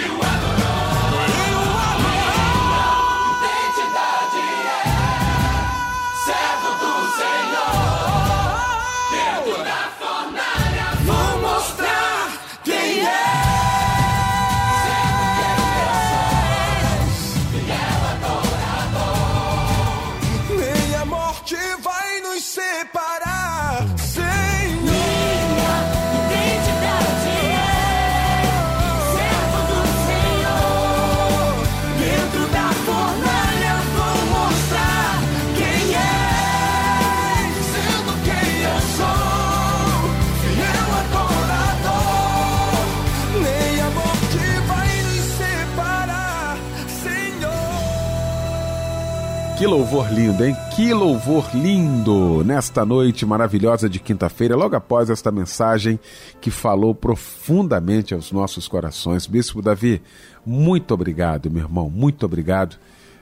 Que 49.61 49.67
louvor 49.67 50.11
lindo, 50.11 50.43
hein? 50.43 50.57
Que 50.75 50.95
louvor 50.95 51.45
lindo! 51.55 52.43
Nesta 52.43 52.83
noite 52.83 53.27
maravilhosa 53.27 53.91
de 53.91 54.01
quinta-feira, 54.01 54.57
logo 54.57 54.75
após 54.75 55.11
esta 55.11 55.31
mensagem 55.31 56.01
que 56.41 56.51
falou 56.51 56.95
profundamente 56.95 58.15
aos 58.15 58.33
nossos 58.33 58.67
corações. 58.67 59.27
Bispo 59.27 59.61
Davi, 59.61 60.01
muito 60.47 60.95
obrigado, 60.95 61.51
meu 61.51 61.65
irmão, 61.65 61.91
muito 61.91 62.25
obrigado, 62.25 62.77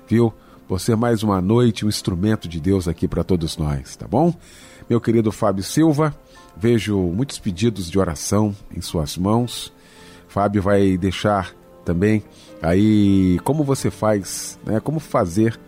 viu? 0.07 0.33
Por 0.69 0.79
ser 0.79 0.97
mais 0.97 1.25
uma 1.25 1.41
noite 1.41 1.85
um 1.85 1.89
instrumento 1.89 2.47
de 2.47 2.61
Deus 2.61 2.87
aqui 2.87 3.09
para 3.09 3.25
todos 3.25 3.57
nós, 3.57 3.97
tá 3.97 4.07
bom? 4.07 4.33
Meu 4.89 5.01
querido 5.01 5.33
Fábio 5.33 5.65
Silva, 5.65 6.15
vejo 6.57 6.97
muitos 6.97 7.41
pedidos 7.41 7.91
de 7.91 7.99
oração 7.99 8.55
em 8.73 8.81
suas 8.81 9.19
mãos. 9.19 9.73
Fábio 10.29 10.63
vai 10.63 10.97
deixar 10.97 11.53
também 11.85 12.23
aí 12.63 13.41
como 13.43 13.65
você 13.65 13.91
faz, 13.91 14.57
né? 14.65 14.79
Como 14.79 15.01
fazer 15.01 15.59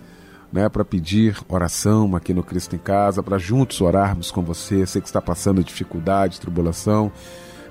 né, 0.53 0.69
para 0.69 0.85
pedir 0.85 1.37
oração 1.49 2.15
aqui 2.17 2.35
no 2.35 2.43
Cristo 2.43 2.75
em 2.75 2.79
Casa, 2.79 3.23
para 3.23 3.39
juntos 3.39 3.81
orarmos 3.81 4.31
com 4.31 4.43
você. 4.43 4.87
Você 4.87 5.01
que 5.01 5.07
está 5.07 5.21
passando 5.21 5.63
dificuldade, 5.63 6.41
tribulação, 6.41 7.13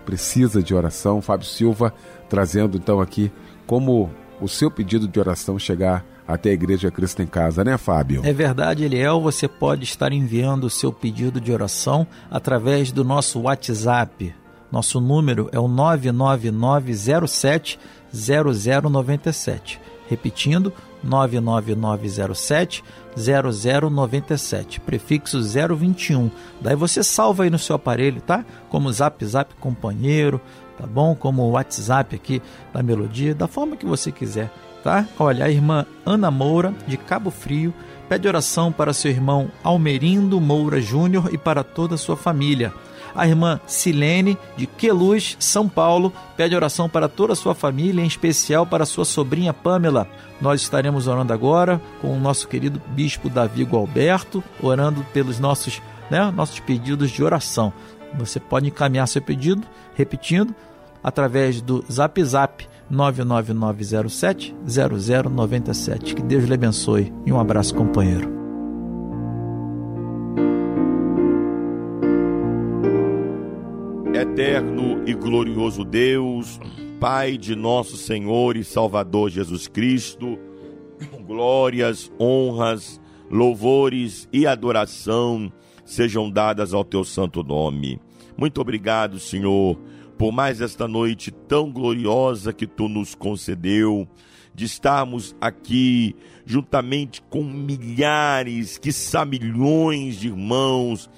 precisa 0.05 0.63
de 0.63 0.73
oração. 0.73 1.21
Fábio 1.21 1.47
Silva 1.47 1.93
trazendo 2.29 2.77
então 2.77 3.01
aqui 3.01 3.31
como 3.65 4.09
o 4.39 4.47
seu 4.47 4.71
pedido 4.71 5.07
de 5.07 5.19
oração 5.19 5.59
chegar 5.59 6.05
até 6.27 6.51
a 6.51 6.53
Igreja 6.53 6.91
Cristo 6.91 7.21
em 7.21 7.27
Casa, 7.27 7.63
né, 7.63 7.77
Fábio? 7.77 8.21
É 8.23 8.31
verdade, 8.31 8.83
Eliel, 8.83 9.19
você 9.19 9.47
pode 9.47 9.83
estar 9.83 10.13
enviando 10.13 10.65
o 10.65 10.69
seu 10.69 10.93
pedido 10.93 11.41
de 11.41 11.51
oração 11.51 12.05
através 12.29 12.91
do 12.91 13.03
nosso 13.03 13.41
WhatsApp. 13.41 14.35
Nosso 14.71 15.01
número 15.01 15.49
é 15.51 15.59
o 15.59 15.67
99907 15.67 17.79
0097. 18.13 19.81
Repetindo, 20.07 20.71
99907 21.03 22.83
0097, 23.17 24.79
prefixo 24.79 25.39
021. 25.41 26.31
Daí 26.61 26.75
você 26.75 27.03
salva 27.03 27.43
aí 27.43 27.49
no 27.49 27.59
seu 27.59 27.75
aparelho, 27.75 28.21
tá? 28.21 28.45
Como 28.69 28.91
Zap 28.91 29.23
Zap 29.25 29.53
Companheiro, 29.55 30.39
tá 30.77 30.85
bom? 30.87 31.15
Como 31.15 31.41
o 31.43 31.51
WhatsApp 31.51 32.15
aqui 32.15 32.41
da 32.73 32.81
Melodia, 32.81 33.35
da 33.35 33.47
forma 33.47 33.75
que 33.75 33.85
você 33.85 34.11
quiser, 34.11 34.51
tá? 34.83 35.05
Olha, 35.17 35.45
a 35.45 35.49
irmã 35.49 35.85
Ana 36.05 36.31
Moura, 36.31 36.73
de 36.87 36.97
Cabo 36.97 37.29
Frio, 37.29 37.73
pede 38.07 38.27
oração 38.27 38.71
para 38.71 38.93
seu 38.93 39.11
irmão 39.11 39.51
Almerindo 39.63 40.39
Moura 40.39 40.79
Júnior 40.79 41.29
e 41.33 41.37
para 41.37 41.63
toda 41.63 41.95
a 41.95 41.97
sua 41.97 42.15
família. 42.15 42.73
A 43.15 43.27
irmã 43.27 43.59
Silene, 43.65 44.37
de 44.55 44.65
Queluz, 44.65 45.35
São 45.39 45.67
Paulo, 45.67 46.13
pede 46.35 46.55
oração 46.55 46.87
para 46.87 47.07
toda 47.07 47.33
a 47.33 47.35
sua 47.35 47.55
família, 47.55 48.03
em 48.03 48.07
especial 48.07 48.65
para 48.65 48.85
sua 48.85 49.05
sobrinha 49.05 49.53
Pamela. 49.53 50.07
Nós 50.41 50.61
estaremos 50.61 51.07
orando 51.07 51.33
agora 51.33 51.81
com 52.01 52.15
o 52.15 52.19
nosso 52.19 52.47
querido 52.47 52.81
bispo 52.89 53.29
Davi 53.29 53.63
Gualberto, 53.63 54.43
orando 54.61 55.03
pelos 55.13 55.39
nossos, 55.39 55.81
né, 56.09 56.31
nossos 56.31 56.59
pedidos 56.59 57.11
de 57.11 57.23
oração. 57.23 57.73
Você 58.17 58.39
pode 58.39 58.67
encaminhar 58.67 59.07
seu 59.07 59.21
pedido, 59.21 59.67
repetindo, 59.95 60.55
através 61.03 61.61
do 61.61 61.83
Zap 61.91 62.23
Zap 62.23 62.67
99907 62.89 64.55
0097. 64.65 66.15
Que 66.15 66.23
Deus 66.23 66.45
lhe 66.45 66.53
abençoe 66.53 67.13
e 67.25 67.31
um 67.31 67.39
abraço, 67.39 67.75
companheiro. 67.75 68.39
Eterno 74.19 75.01
e 75.07 75.13
glorioso 75.13 75.85
Deus, 75.85 76.59
Pai 76.99 77.37
de 77.37 77.55
nosso 77.55 77.95
Senhor 77.95 78.57
e 78.57 78.65
Salvador 78.65 79.29
Jesus 79.29 79.65
Cristo, 79.65 80.37
glórias, 81.25 82.11
honras, 82.19 82.99
louvores 83.31 84.27
e 84.33 84.45
adoração 84.45 85.49
sejam 85.85 86.29
dadas 86.29 86.73
ao 86.73 86.83
teu 86.83 87.05
santo 87.05 87.41
nome. 87.43 87.97
Muito 88.37 88.59
obrigado, 88.59 89.19
Senhor, 89.19 89.79
por 90.17 90.33
mais 90.33 90.59
esta 90.59 90.85
noite 90.85 91.31
tão 91.31 91.71
gloriosa 91.71 92.51
que 92.51 92.67
tu 92.67 92.89
nos 92.89 93.15
concedeu, 93.15 94.05
de 94.53 94.65
estarmos 94.65 95.33
aqui 95.39 96.13
juntamente 96.45 97.21
com 97.29 97.41
milhares, 97.41 98.77
quiçá 98.77 99.23
milhões 99.23 100.19
de 100.19 100.27
irmãos, 100.27 101.09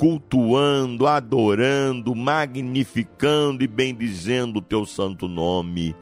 cultuando, 0.00 1.06
adorando, 1.06 2.14
magnificando 2.14 3.62
e 3.62 3.66
bendizendo 3.66 4.58
o 4.58 4.62
teu 4.62 4.86
santo 4.86 5.28
nome. 5.28 5.94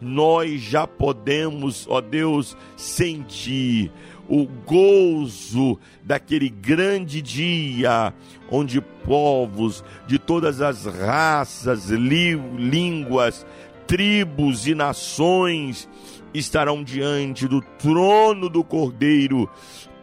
Nós 0.00 0.62
já 0.62 0.86
podemos, 0.86 1.86
ó 1.86 2.00
Deus, 2.00 2.56
sentir 2.78 3.92
o 4.26 4.46
gozo 4.46 5.78
daquele 6.02 6.48
grande 6.48 7.20
dia 7.20 8.14
onde 8.50 8.80
povos 8.80 9.84
de 10.06 10.18
todas 10.18 10.62
as 10.62 10.86
raças, 10.86 11.90
línguas, 11.90 13.44
tribos 13.86 14.66
e 14.66 14.74
nações 14.74 15.86
estarão 16.32 16.82
diante 16.82 17.46
do 17.46 17.60
trono 17.60 18.48
do 18.48 18.64
Cordeiro, 18.64 19.46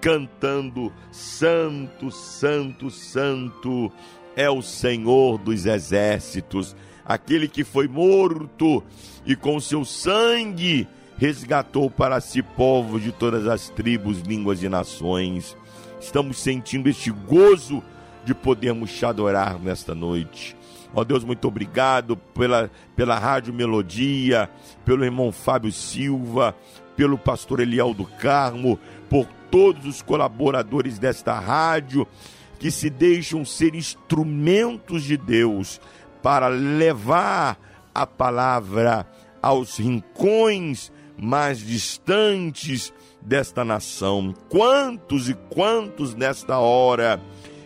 cantando: 0.01 0.91
Santo, 1.11 2.11
Santo, 2.11 2.89
Santo 2.89 3.91
é 4.35 4.49
o 4.49 4.61
Senhor 4.61 5.37
dos 5.37 5.65
exércitos, 5.65 6.75
aquele 7.05 7.47
que 7.47 7.63
foi 7.63 7.87
morto 7.87 8.83
e 9.25 9.35
com 9.35 9.59
seu 9.59 9.83
sangue 9.83 10.87
resgatou 11.17 11.91
para 11.91 12.21
si 12.21 12.41
povos 12.41 13.03
de 13.03 13.11
todas 13.11 13.45
as 13.45 13.69
tribos, 13.69 14.21
línguas 14.21 14.63
e 14.63 14.69
nações. 14.69 15.55
Estamos 15.99 16.39
sentindo 16.39 16.87
este 16.87 17.11
gozo 17.11 17.83
de 18.23 18.33
podermos 18.33 18.91
te 18.91 19.05
adorar 19.05 19.59
nesta 19.59 19.93
noite. 19.93 20.55
Ó 20.93 21.03
Deus, 21.03 21.23
muito 21.23 21.47
obrigado 21.47 22.17
pela, 22.17 22.71
pela 22.95 23.19
Rádio 23.19 23.53
Melodia, 23.53 24.49
pelo 24.83 25.03
irmão 25.03 25.31
Fábio 25.31 25.71
Silva, 25.71 26.55
pelo 26.99 27.17
pastor 27.17 27.61
Eliel 27.61 27.93
do 27.93 28.03
Carmo, 28.03 28.77
por 29.09 29.25
todos 29.49 29.85
os 29.85 30.01
colaboradores 30.01 30.99
desta 30.99 31.39
rádio 31.39 32.05
que 32.59 32.69
se 32.69 32.89
deixam 32.89 33.45
ser 33.45 33.73
instrumentos 33.73 35.05
de 35.05 35.15
Deus 35.15 35.79
para 36.21 36.49
levar 36.49 37.57
a 37.95 38.05
palavra 38.05 39.07
aos 39.41 39.77
rincões 39.77 40.91
mais 41.17 41.59
distantes 41.59 42.93
desta 43.21 43.63
nação. 43.63 44.35
Quantos 44.49 45.29
e 45.29 45.33
quantos 45.49 46.13
nesta 46.13 46.57
hora 46.59 47.21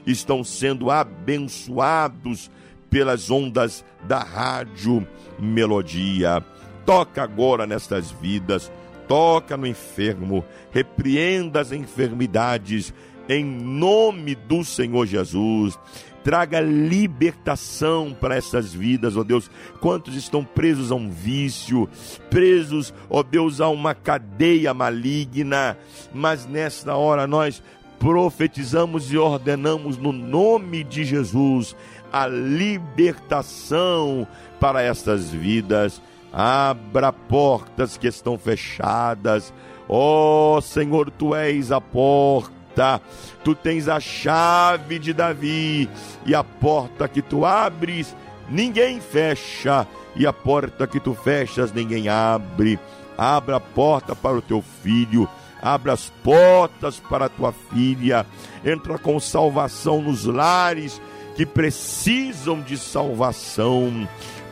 estão 0.06 0.44
sendo 0.44 0.92
abençoados 0.92 2.52
pelas 2.88 3.32
ondas 3.32 3.84
da 4.04 4.20
rádio 4.20 5.08
Melodia. 5.40 6.46
Toca 6.86 7.24
agora 7.24 7.66
nestas 7.66 8.12
vidas, 8.12 8.72
toca 9.08 9.58
no 9.58 9.68
enfermo, 9.68 10.46
repreenda 10.72 11.60
as 11.60 11.72
enfermidades 11.72 12.94
em 13.28 13.44
nome 13.44 14.36
do 14.36 14.64
Senhor 14.64 15.06
Jesus. 15.06 15.78
Traga 16.24 16.62
libertação 16.62 18.16
para 18.18 18.36
essas 18.36 18.74
vidas, 18.74 19.18
ó 19.18 19.24
Deus. 19.24 19.52
Quantos 19.82 20.16
estão 20.16 20.44
presos 20.44 20.92
a 20.92 20.96
um 20.96 21.10
vício, 21.10 21.90
presos, 22.30 22.94
ó 23.10 23.22
Deus, 23.22 23.60
a 23.60 23.68
uma 23.68 23.94
cadeia 23.94 24.74
maligna, 24.74 25.78
mas 26.14 26.46
nesta 26.46 26.96
hora 26.96 27.28
nós 27.28 27.62
profetizamos 28.00 29.12
e 29.12 29.18
ordenamos 29.18 29.98
no 29.98 30.12
nome 30.12 30.84
de 30.84 31.04
Jesus 31.04 31.76
a 32.12 32.28
libertação 32.28 34.28
para 34.60 34.82
estas 34.82 35.30
vidas. 35.30 36.02
Abra 36.34 37.14
portas 37.14 37.96
que 37.96 38.08
estão 38.08 38.38
fechadas. 38.38 39.54
Ó 39.88 40.58
oh, 40.58 40.62
Senhor, 40.62 41.12
tu 41.12 41.36
és 41.36 41.72
a 41.72 41.80
porta. 41.80 43.00
Tu 43.44 43.54
tens 43.54 43.88
a 43.88 44.00
chave 44.00 44.98
de 44.98 45.14
Davi 45.14 45.88
e 46.26 46.34
a 46.34 46.44
porta 46.44 47.08
que 47.08 47.22
tu 47.22 47.46
abres, 47.46 48.16
ninguém 48.50 49.00
fecha, 49.00 49.86
e 50.16 50.26
a 50.26 50.34
porta 50.34 50.88
que 50.88 51.00
tu 51.00 51.14
fechas, 51.14 51.72
ninguém 51.72 52.10
abre. 52.10 52.80
Abra 53.16 53.58
a 53.58 53.60
porta 53.60 54.16
para 54.16 54.36
o 54.36 54.42
teu 54.42 54.64
filho 54.82 55.30
abra 55.64 55.94
as 55.94 56.10
portas 56.22 57.00
para 57.00 57.26
a 57.26 57.30
tua 57.30 57.54
filha, 57.54 58.26
entra 58.66 58.98
com 58.98 59.18
salvação 59.18 60.02
nos 60.02 60.26
lares 60.26 61.02
que 61.38 61.46
precisam 61.46 62.60
de 62.62 62.78
salvação, 62.78 64.08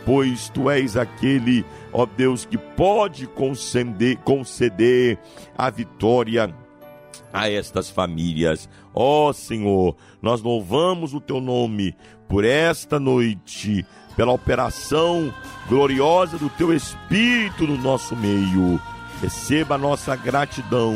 pois 0.06 0.50
tu 0.50 0.70
és 0.70 0.98
aquele, 0.98 1.66
ó 1.92 2.06
Deus, 2.06 2.46
que 2.46 2.58
pode 2.58 3.28
conceder, 3.28 4.18
conceder 4.18 5.20
a 5.58 5.70
vitória 5.70 6.54
a 7.34 7.50
estas 7.50 7.90
famílias. 7.90 8.70
Ó 8.94 9.32
Senhor, 9.34 9.96
nós 10.22 10.42
louvamos 10.42 11.14
o 11.14 11.22
teu 11.22 11.40
nome 11.40 11.96
por 12.28 12.44
esta 12.44 13.00
noite, 13.00 13.86
pela 14.16 14.32
operação 14.32 15.34
gloriosa 15.68 16.38
do 16.38 16.50
teu 16.50 16.74
Espírito 16.74 17.68
no 17.68 17.78
nosso 17.78 18.16
meio. 18.16 18.80
Receba 19.22 19.76
a 19.76 19.78
nossa 19.78 20.16
gratidão 20.16 20.96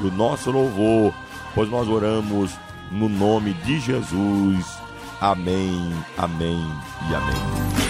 e 0.00 0.06
o 0.06 0.10
nosso 0.10 0.50
louvor, 0.50 1.14
pois 1.54 1.68
nós 1.70 1.88
oramos 1.88 2.52
no 2.90 3.08
nome 3.08 3.52
de 3.64 3.78
Jesus. 3.78 4.78
Amém, 5.20 5.92
amém 6.16 6.64
e 7.10 7.14
amém. 7.14 7.89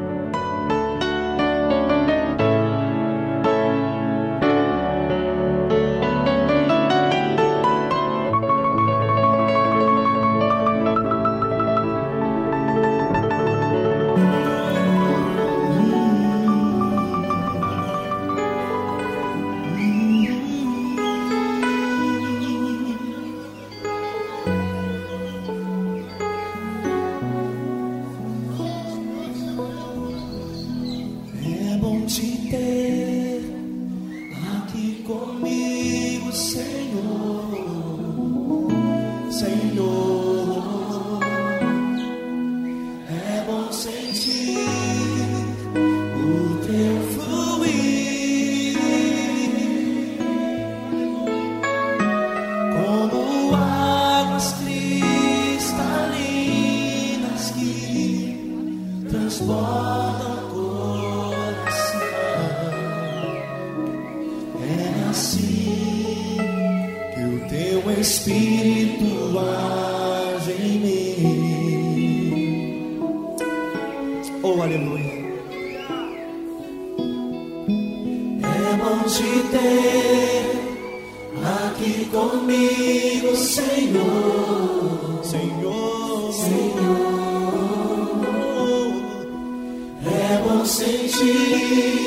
Oh, 74.61 74.63
aleluia. 74.63 75.19
É 78.43 78.77
bom 78.77 78.99
te 79.07 79.31
ter 79.49 80.45
aqui 81.65 82.05
comigo, 82.05 83.35
Senhor. 83.35 85.19
Senhor, 85.23 86.31
Senhor. 86.31 87.01
É 90.05 90.41
bom 90.47 90.63
sentir 90.63 92.00